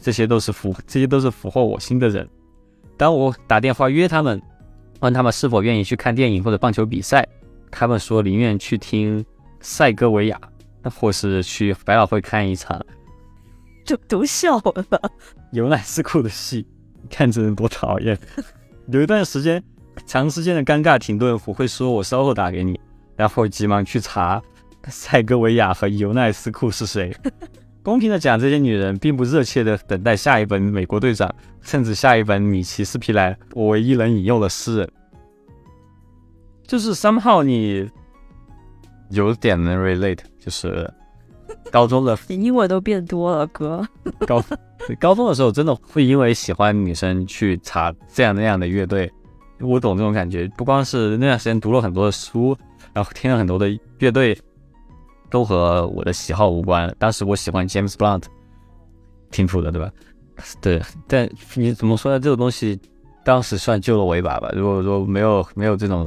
[0.00, 2.28] 这些都是俘，这些都是俘获我心的人。
[2.98, 4.40] 当我打电话约他们，
[5.00, 7.26] 问他们是否愿意去看电影或者棒球比赛，
[7.70, 9.24] 他们说宁愿去听
[9.60, 10.40] 塞戈维亚。
[10.88, 12.80] 或是去百老汇看一场，
[13.84, 15.12] 就都笑了。
[15.50, 16.64] 尤乃斯库的戏，
[17.10, 18.16] 看这人多讨厌。
[18.92, 19.60] 有一段时间，
[20.06, 22.78] 长时间的尴尬停顿，我会说我稍后打给你，
[23.16, 24.40] 然后急忙去查
[24.86, 27.12] 塞戈维亚和尤奈斯库是谁。
[27.82, 33.36] 公平的讲，这些女人并不热切的等待下一本美国队长，甚至下一本米奇斯皮莱。
[33.54, 34.90] 我唯一能引用的诗人，
[36.66, 37.88] 就是 somehow 你。
[39.10, 40.92] 有点能 relate，就是
[41.70, 43.86] 高中的 你英文都变多了，哥。
[44.26, 44.42] 高
[44.98, 49.08] 高中的时候真的会因为喜欢女生去查这样那样的乐队，
[49.60, 50.50] 我懂这种感觉。
[50.56, 52.58] 不光是那段时间读了很多的书，
[52.92, 54.36] 然后听了很多的乐队，
[55.30, 56.92] 都和我的喜好无关。
[56.98, 58.24] 当时我喜欢 James Blunt，
[59.30, 59.88] 挺土的，对吧？
[60.60, 62.18] 对，但你怎么说呢？
[62.18, 62.76] 这个东西
[63.24, 64.50] 当时算救了我一把吧。
[64.52, 66.04] 如果说没有没有这种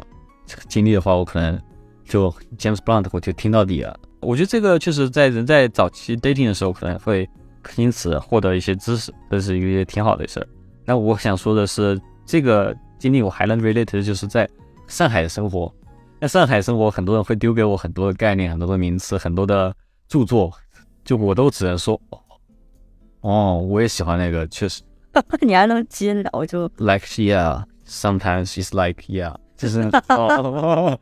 [0.68, 1.60] 经历的话，我可能。
[2.06, 3.96] 就 James Blunt，我就听到底了。
[4.22, 7.30] 我觉得这个确实在人在早期 dating 的时候可能会
[7.76, 10.48] 因此获得一些知识，这是一个挺好的事儿。
[10.86, 14.50] 那我想说的是，这个经历我还能 relate 的就是在
[14.88, 15.72] 上海的生活。
[16.20, 19.72] 那上海生活，很多人会丢给我很多的概念、很多的名词、很多的
[20.08, 20.52] 著作，
[21.06, 22.02] 就我都只能说，
[23.22, 24.82] 哦，我也喜欢那个，确实。
[25.42, 29.88] 你还能接我就 like yeah，sometimes it's like yeah，就是。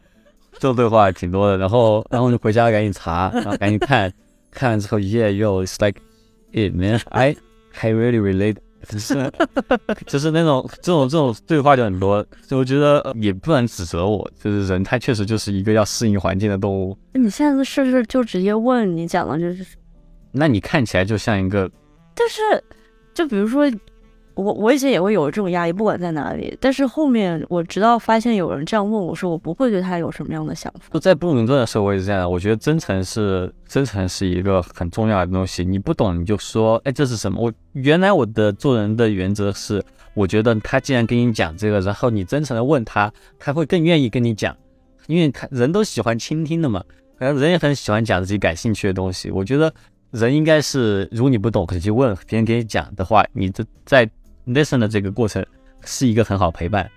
[0.60, 4.12] 这种对话挺多的，然后，然后就回家赶紧查，然后赶紧看，
[4.50, 6.02] 看完之后，Yeah，yo，it's like
[6.52, 7.36] it man，I
[7.80, 8.56] I really relate，
[8.90, 9.32] 就是
[10.08, 16.98] 就是那种这种这种对话就很多，就我觉得也不能指责我，就是人他确实就是一个要适应环境的动物。
[17.14, 19.64] 你现在是不是就直接问你讲的就是？
[20.32, 21.70] 那你看起来就像一个，
[22.16, 22.42] 但是
[23.14, 23.72] 就比如说。
[24.38, 26.56] 我我以前也会有这种压力，不管在哪里。
[26.62, 30.82] 但是后面我直到发现有人这样问我说，我不会对他有什么样的想法。
[30.94, 32.32] 就在布鲁顿的时候，我也是这样。
[32.32, 35.66] 我觉得真诚是真诚是一个很重要的东西。
[35.66, 37.42] 你不懂你就说，哎，这是什么？
[37.42, 39.84] 我原来我的做人的原则是，
[40.14, 44.56] 我觉得他既然跟你讲这个，然后你真诚的问他，他会更愿意跟你讲，
[45.08, 46.84] 因为他人都喜欢倾听的嘛，
[47.18, 49.32] 然后人也很喜欢讲自己感兴趣的东西。
[49.32, 49.74] 我觉得
[50.12, 54.08] 人应该是，如果你不懂，可以去问别人给你讲的话，你这在。
[54.48, 55.46] Listen 的这个过程
[55.84, 56.90] 是一个很好陪伴，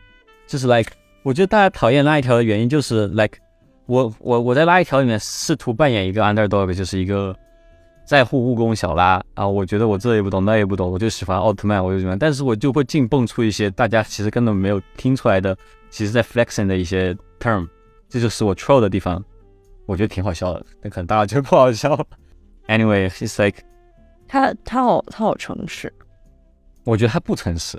[0.47, 0.93] 就是 like，
[1.25, 3.39] 我觉得大家讨厌那一条的原因就是 like，
[3.87, 7.37] 我我我在拉一条里面试图扮演一个 underdog，就是一个
[8.07, 9.47] 在乎务工小拉啊。
[9.47, 15.57] 我觉得我这也不懂那也不懂，我就喜欢奥特曼，我就喜欢，但是我就会劲蹦出一些大家其实根本没有听出来的，
[15.91, 17.69] 其实在 flexing 的一些 term，
[18.09, 19.23] 这就是我 troll 的地方，
[19.87, 22.07] 我觉得挺好笑的，但可能大家觉得不好笑。
[22.69, 23.63] Anyway，it's like
[24.29, 25.93] 他他好他好诚实，
[26.85, 27.79] 我觉得他不诚实，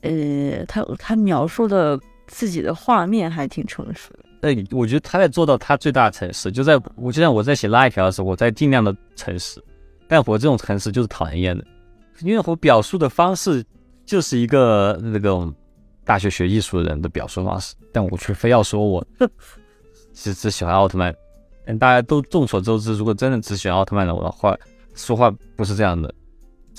[0.00, 4.48] 呃，他他描述的自己的画面还挺诚实的。
[4.48, 9.62] 哎，我觉得他在做到他最大的诚实，就在我就像我在写拉一条的时候，我在尽量的诚实，
[10.08, 11.64] 但我这种诚实就是讨人厌的，
[12.20, 13.62] 因为我表述的方式
[14.06, 15.54] 就是一个那种
[16.04, 19.06] 大学学艺术的人的表述方式，但我却非要说我
[20.14, 21.14] 只只喜欢奥特曼。
[21.66, 24.56] 但大家都众所周知，如果真的只喜欢奥特曼的话，
[24.94, 26.12] 说话不是这样的。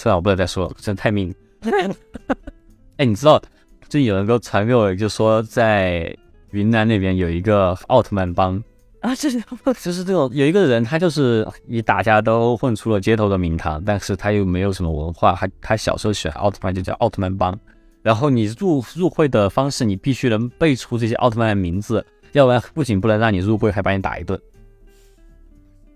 [0.02, 1.34] 算了，我不能再说了，真的太命。
[2.98, 3.42] 哎，你知道
[3.88, 6.16] 最近有人给我传给我，就说在。
[6.52, 8.62] 云南那边有一个奥特曼帮
[9.00, 9.42] 啊，这是
[9.82, 17.58] 就是这种有一个人，他就是以打架都混出了街头的名堂，但是他又没有什么文化，他他小时候喜欢奥特曼就叫奥特曼帮，
[18.02, 24.38] 然后你入入会的方式，你必须能背出这些奥特曼的名字，要不然不仅不能让你入会，还把你打一顿。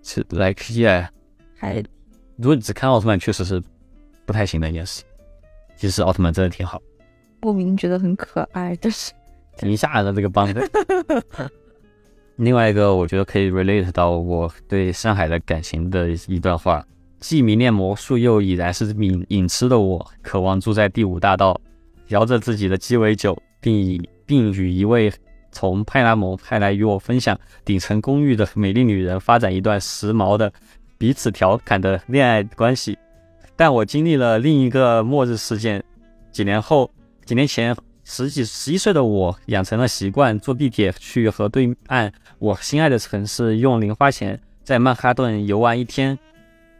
[0.02, 1.06] 是 like yeah，
[1.58, 1.84] 还
[2.36, 3.62] 如果你只看奥特曼，确实是
[4.26, 5.02] 不太行的一件事。
[5.76, 6.82] 其实奥特曼真的挺好，
[7.40, 9.12] 莫名觉得很可爱，但是。
[9.58, 10.46] 挺吓人的这个帮。
[12.36, 16.86] 另外一个，我觉得可以 relate 到我对上海的感情的一段话：
[17.20, 21.58] 既迷恋魔术，又已然是隐隐痴的我，渴望住在第五大道，
[22.08, 25.10] 摇着自己的鸡尾酒，并以并与一位
[25.50, 30.52] 从派拉蒙派来与我分享顶层公寓的美丽女人发展一段时髦的
[30.98, 32.98] 彼此调侃的恋爱关系。
[33.56, 35.82] 但我经历了另一个末日事件，
[36.30, 36.90] 几年后，
[37.24, 37.76] 几年前。
[38.08, 46.16] 十几十一岁的我养成了习惯，坐地铁去和对岸我心爱的城市用零花钱在曼哈顿游玩一天。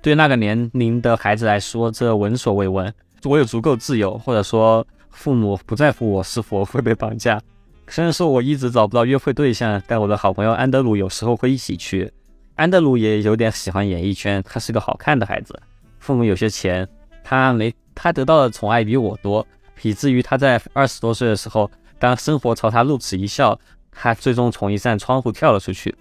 [0.01, 2.95] 对那个年龄的孩子来说，这闻所未闻。
[3.25, 7.43] 我有足够自由，或者说父母不在乎我是否会被绑架。
[7.89, 12.09] 虽然说我一直找不到约会对象，但我的好朋友安德鲁有时候会一起去。
[12.55, 15.61] 安德鲁也有点喜欢演艺圈，他是个好看的孩子，
[16.07, 16.89] 父母有些钱，
[17.25, 19.45] 他没他得到的宠爱比我多。
[19.83, 23.59] 以至于他在二十多岁的时候，当生活朝他露齿一笑，
[23.91, 25.93] 他最终从一扇窗户跳了出去。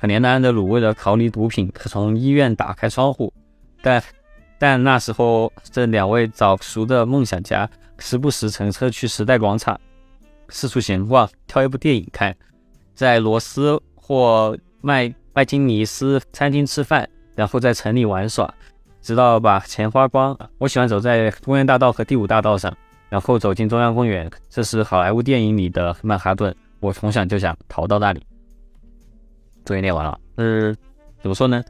[0.00, 3.32] 可怜的安德鲁为了逃离毒品，可从医院打开窗户。
[3.80, 4.02] 但
[4.58, 9.80] 但那时候，这两位早熟的梦想家时不时乘车去时代广场
[10.48, 12.36] 四处闲逛，挑一部电影看，
[12.96, 18.52] 在罗斯或麦麦金尼斯餐厅吃饭，然后在城里玩耍，
[19.02, 20.38] 直到把钱花光。
[20.56, 22.74] 我喜欢走在公园大道和第五大道上。
[23.10, 26.56] 然后走进中央公园，这是好莱坞电影里的曼哈顿。
[26.80, 28.24] 我从小就想逃到那里。
[29.66, 30.74] 作业练完了，嗯，
[31.20, 31.62] 怎么说呢？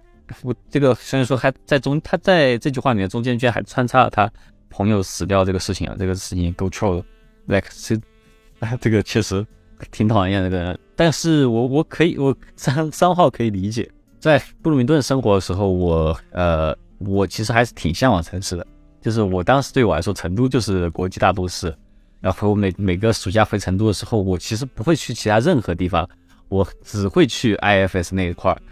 [0.43, 4.31] 我这个虽然说还在中，他在这句话里面中间居然还穿插了他
[4.71, 7.05] 朋友死掉这个事情啊，这个事情够臭的。
[7.47, 8.01] Like 是，
[8.81, 9.45] 这个确实
[9.91, 10.79] 挺讨厌的。
[10.95, 16.73] 但是我我可以，我三三号可以理解，在布鲁明顿生活的时候，我呃，
[17.07, 18.67] 我其实还是挺向往城市的。
[19.01, 21.75] 就是我当时对我来说，成都就是国际大都市。
[22.21, 26.09] 然后每每个暑假回成都的时候，我其实不会去其他任何地方，
[26.49, 28.63] 我只会去 IFS 那一块儿，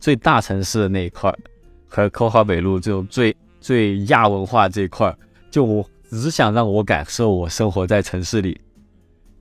[0.00, 1.38] 最大城市的那一块儿，
[1.86, 5.16] 和科华北路这种最最亚文化这一块儿。
[5.48, 8.60] 就我只想让我感受我生活在城市里。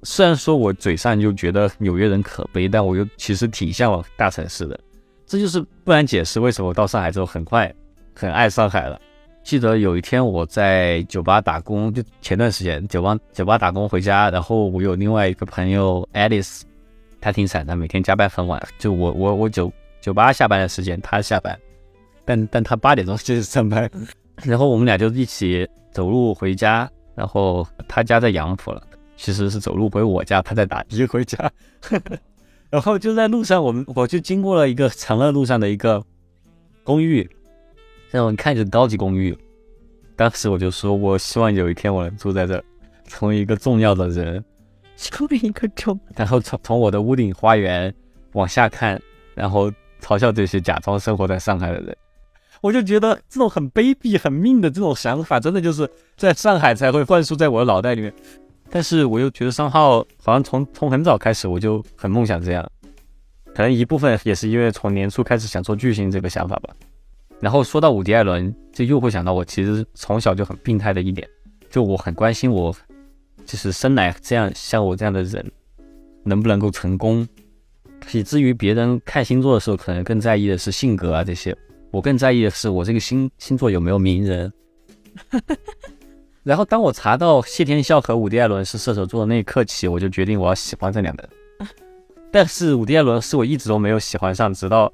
[0.03, 4.79] 虽然说我嘴上就觉得纽约人可悲，但我又其实挺向往大城市的。
[5.25, 7.73] 这就是不难解释为什么我到上海之后很快
[8.17, 8.99] 很爱上海了。
[9.43, 16.63] 记得有一天我在酒吧打工，就前段时间酒吧酒吧打工回家，然后我有另外一个朋友 Alice，
[17.21, 18.61] 她挺惨的，每天加班很晚。
[18.77, 21.57] 就我我我酒酒吧下班的时间，她下班，
[22.25, 23.89] 但但她八点钟就上班，
[24.43, 28.81] 然后我们俩就一起走路回家，然后她家在杨浦了，
[29.15, 31.49] 其实是走路回我家，她在打的回家，
[32.69, 36.03] 然后就在路上，我们我就经过了一个长乐路上的一个
[36.83, 37.29] 公寓。
[38.11, 39.37] 那种看着高级公寓，
[40.15, 42.63] 当时我就说，我希望有一天我能住在这，
[43.05, 44.43] 成为一个重要的人，
[44.95, 47.93] 成为一个重，然后从从我的屋顶花园
[48.33, 49.01] 往下看，
[49.35, 51.95] 然后嘲笑这些假装生活在上海的人。
[52.61, 58.11] 我就觉得这种很卑鄙、很命的这种想法，真的就是在上海才会灌输在我的脑袋里面。
[58.69, 62.67] 但是我又觉得商号好像从从很早开始我就很梦想这样，
[63.53, 66.73] 可能一部分也是因为从年初开始想做巨星这个想法吧。
[67.39, 71.27] 然后说到伍迪·艾伦，就又会想到我其实从小就很病态的一点，
[71.69, 72.75] 就我很关心我，
[73.45, 75.51] 就是生来这样像我这样的人
[76.23, 77.27] 能不能够成功。
[78.13, 81.55] 以至于别人看星座的时候，可能更在意的是性格啊这些，
[81.91, 84.51] 我更在意的是我这个星星座有没有名人。
[86.43, 91.69] 然后当我查到谢天笑和伍迪·艾伦是射手座的那一刻起，我就决定我要喜欢这两个人。
[92.31, 94.91] 但是伍迪·艾伦是我一直都没有喜欢上，直到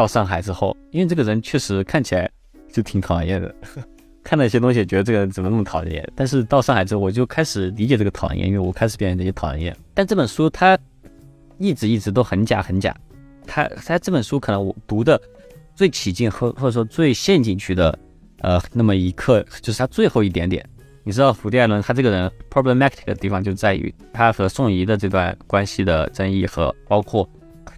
[0.00, 2.30] 到上海之后，因为这个人确实看起来
[2.72, 3.54] 就挺讨厌的，
[4.24, 6.10] 看了一些东西觉得这个人怎么那么讨厌。
[6.16, 9.76] 但是到上海之后，我就开始理解这个讨厌，因为我开始变得也讨厌。
[9.92, 10.78] 但这本书它
[11.58, 12.96] 一直一直都很假很假，
[13.46, 15.20] 他他这本书可能我读的
[15.74, 17.98] 最起劲或或者说最陷进去的。
[18.38, 20.66] 呃，那么一刻就是他最后一点点。
[21.04, 27.28] 你知道，福迪艾伦他这个人 problematic 的地方就在于他和宋怡的这段关系的争议，和包括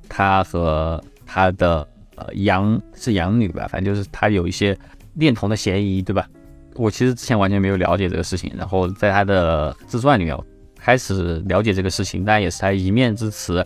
[0.08, 1.84] 他和他的
[2.16, 4.76] 呃养是养女吧，反正就是她有一些
[5.14, 6.28] 恋童的嫌疑，对吧？
[6.74, 10.34] 我其实之前完全没有了解这个事情，然后在他的自传里面
[10.78, 13.62] 开始了解这个事情，但也是他一面之词。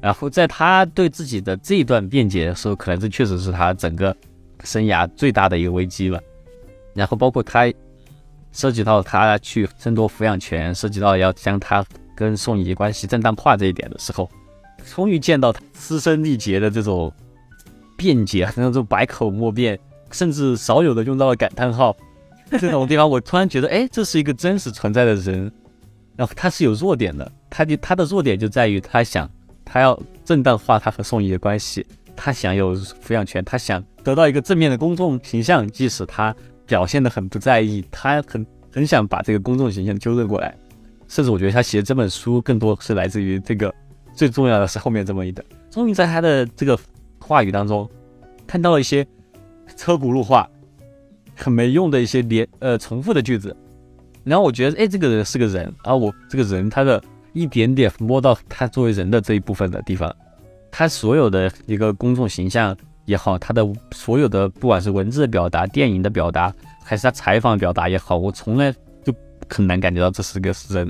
[0.00, 4.16] 然后在他对自己的这一段辩解的时候，可能这确实是他整个
[4.64, 6.20] 生涯最大的一个危机了。
[6.92, 7.72] 然后包括他
[8.50, 11.84] 涉及到他去争夺抚养权，涉及到要将他
[12.16, 14.28] 跟宋怡关系正当化这一点的时候，
[14.92, 17.12] 终于见到他嘶声力竭的这种
[18.00, 19.78] 辩解，那种百口莫辩，
[20.10, 21.94] 甚至少有的用到了感叹号。
[22.58, 25.52] 这种地方，我突然觉得，哎，这是一个真实存在的人，
[26.16, 29.30] 然后他是有弱点的，他的他的弱点就在于他想
[29.64, 31.86] 他要正当化他和宋怡的关系，
[32.16, 36.34] 他想有抚养权，他想得到一个正面的公众形象，即使他。
[36.66, 40.56] 表现的很不在意，他很很想把这个公众形象纠正过来，
[41.08, 43.74] 甚至我觉得他写这本书更多是来自于这个，
[44.14, 46.78] 最重要的是后面这么一段，终于在他的这个
[47.30, 47.88] 话语当中
[48.44, 49.06] 看到了一些
[49.76, 50.50] 车轱辘话，
[51.36, 53.56] 很没用的一些连呃重复的句子，
[54.24, 57.00] 然后我觉得哎这个人是个人，然后我这个人他的
[57.32, 60.12] 一点点摸到他作为人的这一部分的地方，
[60.72, 62.76] 他所有的一个公众形象。
[63.06, 66.54] 也好，他的所有的不管是文字的表达、电影的表达，
[66.84, 68.72] 还是他采访表达也好，我从来
[69.02, 69.12] 就
[69.48, 70.86] 很难感觉到这是个人，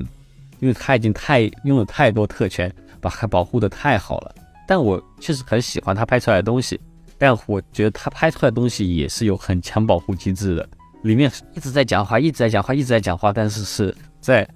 [0.59, 2.71] 因为他已经太用了太多特权，
[3.01, 4.35] 把他保护的太好了。
[4.71, 6.81] 但我确实很喜欢他拍出来的东西，
[7.19, 10.69] 但我觉得他拍出来的东西也是有很强保护机制的，
[11.03, 14.49] 里面一直在讲话，一直在讲话，一直在讲话，但是是在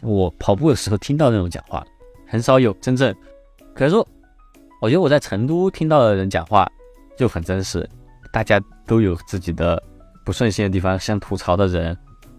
[0.00, 1.84] 我跑步的时候听到那种讲话，
[2.26, 3.14] 很少有真正。
[3.74, 4.08] 可是说，
[4.80, 6.66] 我觉得我在成都听到的人讲话。
[7.14, 7.86] 就很真实，
[8.32, 9.80] 大家都有自己的
[10.24, 11.96] 不顺心的地方，像吐槽的人，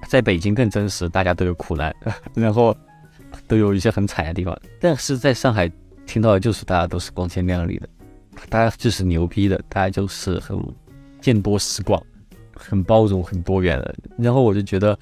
[0.07, 1.95] 在北京更真实，大家都有苦难，
[2.33, 2.75] 然后
[3.47, 4.59] 都有一些很惨的地方。
[4.81, 5.71] 但是在上海
[6.13, 7.89] 听到的就是大家都是光鲜亮丽的，
[8.47, 10.55] 大家就是牛逼的，大家就是很
[11.19, 11.99] 见多识广，
[12.53, 13.95] 很包容、很多元的。
[14.19, 14.95] 然后我就觉得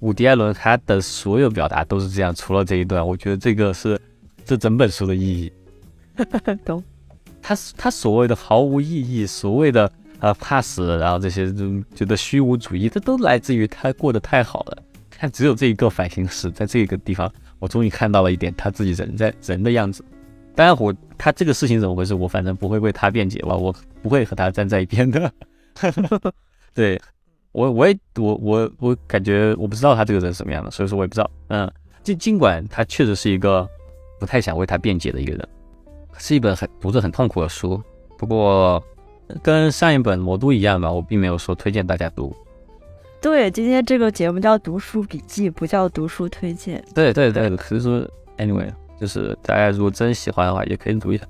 [0.00, 3.98] 伍迪·艾伦他的所有表达都是这样，除了这一段，我觉得这个是
[4.44, 5.50] 这整本书的意义。
[6.66, 6.84] 懂。
[7.40, 14.82] 他他所谓的毫无意义，所谓的呃怕死，然后这些就觉得虚无主义，这都来自于他过得太好了。
[15.08, 20.04] 他只有这一个反省史，在这个地方，我终于看到了一点他自己人在人的样子。
[20.54, 25.32] 当然，我他这个事情怎么回事，我反正不会为他辩解吧，我不会和他站在一边的。
[26.74, 27.00] 对
[27.52, 31.30] 我，我也我我我感觉我不知道他这个人什么样的，所以说我也不知道。
[31.48, 31.70] 嗯，
[32.02, 33.68] 尽尽管他确实是一个
[34.20, 35.48] 不太想为他辩解的一个人。
[36.18, 37.82] 是一本很读着很痛苦的书，
[38.18, 38.82] 不过
[39.42, 42.36] 跟上一本《魔都》一样吧，我并没有说推荐大家读。
[43.20, 46.84] 对，今天这个节目叫读书笔记，不叫读书推荐。
[46.94, 48.68] 对对对，可是说，anyway，
[49.02, 51.24] 就是大家如果真喜欢的话，也可以读一下。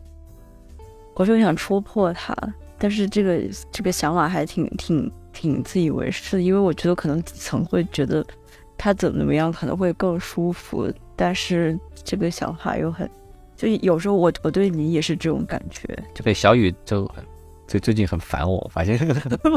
[1.14, 2.36] 我就想戳破他，
[2.78, 8.22] 但是这个这个想法还挺挺挺自以为是，因为我觉得可能底层会觉得
[8.76, 13.08] 他怎么怎么样可能会更舒服，但是这个想法又很。
[13.56, 17.10] 就有时候我我对你也是这种感觉，就被小雨就
[17.66, 18.98] 最最近很烦我，发现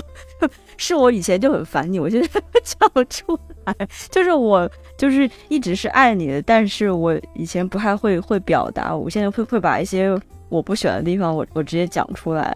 [0.78, 2.28] 是我以前就很烦你，我现在
[2.64, 3.76] 讲不出来，
[4.10, 10.18] 就是我就是一直是爱你的，但是我以前不太会会表达，我现在会会把一些
[10.50, 12.56] 我不喜欢的地方我我直接讲出来，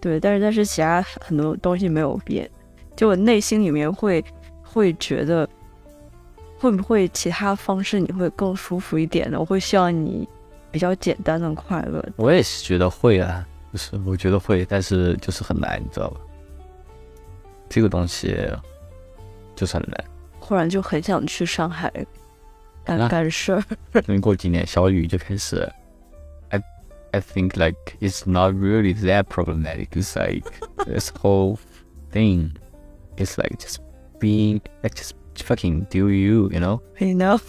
[0.00, 2.48] 对，但是但是其他很多东西没有变，
[2.94, 4.24] 就我内心里面会
[4.62, 5.48] 会觉得
[6.58, 9.38] 会不会其他方式你会更舒服一点呢？
[9.38, 10.28] 我会希望你。
[10.68, 13.42] 比较简单的快乐，我也是觉得会啊，
[13.72, 16.20] 就是我觉得会，但是就是很难，你知道吧？
[17.68, 18.36] 这个东西
[19.54, 20.04] 就是很难。
[20.38, 21.92] 忽然就很想去上海
[22.84, 23.64] 干干事儿。
[23.92, 25.68] 因为过几年小雨就开始
[26.50, 26.62] ，I
[27.10, 29.88] I think like it's not really that problematic.
[29.90, 30.48] It's like
[30.84, 31.58] this whole
[32.12, 32.52] thing.
[33.16, 33.78] It's like just
[34.20, 36.80] being like just fucking do you, you know?
[36.98, 37.40] You know.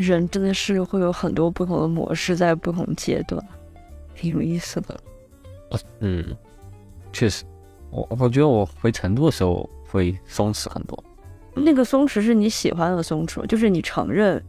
[0.00, 3.42] 人真的是会有很多不同的模式，在不同阶段，
[4.14, 4.98] 挺有意思的。
[6.00, 6.24] 嗯，
[7.12, 7.44] 确实，
[7.90, 11.04] 我我觉得我回成都的时候会松弛很多。
[11.54, 14.42] 那个松弛是你喜欢的松弛，就是你承认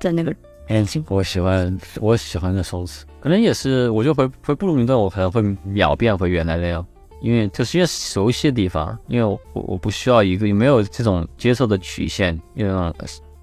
[0.00, 0.34] 在那个
[0.68, 6.84] 嗯，我喜欢我喜欢的松弛，可能也是，我就回回布鲁明顿，我可能会秒变回原来那样，
[7.20, 12.94] 因为就是因为熟悉的地方，因为我我不需要一个有没有这种接受的曲线，因为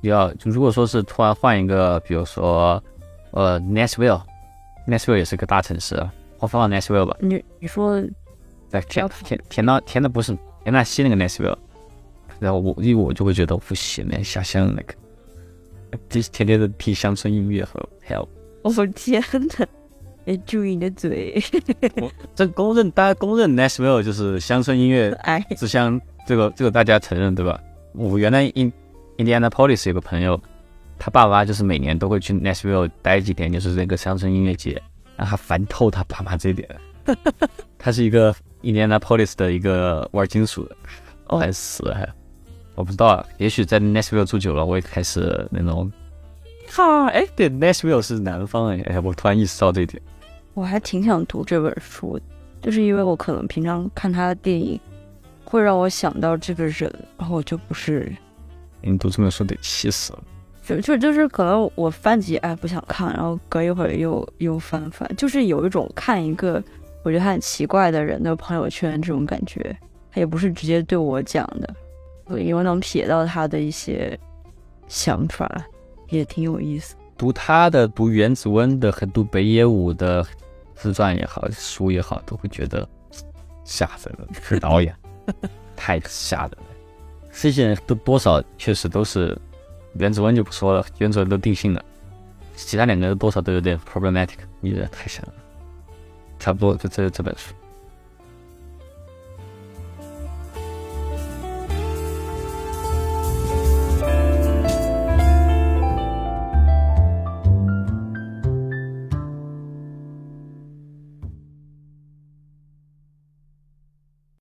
[0.10, 2.84] 要就如果说是突然换一个，比如说
[3.32, 5.96] 呃 Nashville，Nashville 也是个大城市，
[6.40, 7.16] 我放到 Nashville 吧。
[7.20, 8.02] 你你说
[8.68, 11.58] 在填填填到填的不是田纳西那个 Nashville，
[12.40, 14.94] 然后我因为我就会觉得不行，那下乡那个。
[16.08, 17.78] 就是天天的听乡村音乐和
[18.08, 18.26] help。
[18.64, 19.22] 我天
[19.58, 19.68] 哪！
[20.26, 21.44] 哎，注意你的嘴。
[22.34, 27.60] 这公认，大家公认 Nashville 就是乡村音乐哎，之乡，这个这个大家承认对吧？
[27.94, 28.72] 我原来 In
[29.18, 30.40] Indianapolis 有个朋友，
[30.98, 34.82] 他爸妈就是每年都会去 Nashville 待几天，就是那个乡村音乐节，
[35.16, 36.68] 让他烦透他爸妈这一点。
[37.78, 40.76] 他是一个 Indianapolis 的一个玩金属的，
[41.28, 42.08] 烦死了还。
[42.76, 45.92] 我不知道啊，也许在 Nashville 住久了，我也开始那种，
[46.70, 50.02] 哈，哎，对，Nashville 是南方哎，哎，我突然意识到这一点。
[50.54, 52.20] 我还挺想读这本书，
[52.62, 54.80] 就是因为我可能平常看他的电影，
[55.44, 58.12] 会让我想到这个人，然后我就不是。
[58.82, 60.24] 你读这本书得气死了。
[60.64, 66.64] 就就就是可能我翻几哎不想看，然后隔一会儿又又翻翻，就是有一种看一个
[67.04, 69.76] 我觉得很奇怪的人的朋友圈这种感觉，
[70.12, 71.76] 他也不是直接对我讲的。
[72.40, 74.18] 因为能瞥到他的一些
[74.88, 75.50] 想法，
[76.08, 76.96] 也挺有意思。
[77.18, 80.26] 读他的，读原子温的，和读北野武的
[80.74, 82.88] 自传也好，书也好，都会觉得
[83.66, 84.26] 吓死了。
[84.42, 84.96] 是导演，
[85.76, 86.71] 太吓人了。
[87.34, 89.38] 这些人都多少确实都是
[89.94, 91.84] 原子温就不说了，原子温都定性了。
[92.56, 95.34] 其他两个多少都有点 problematic，你觉得太神了。
[96.38, 97.54] 差不多就这这本书。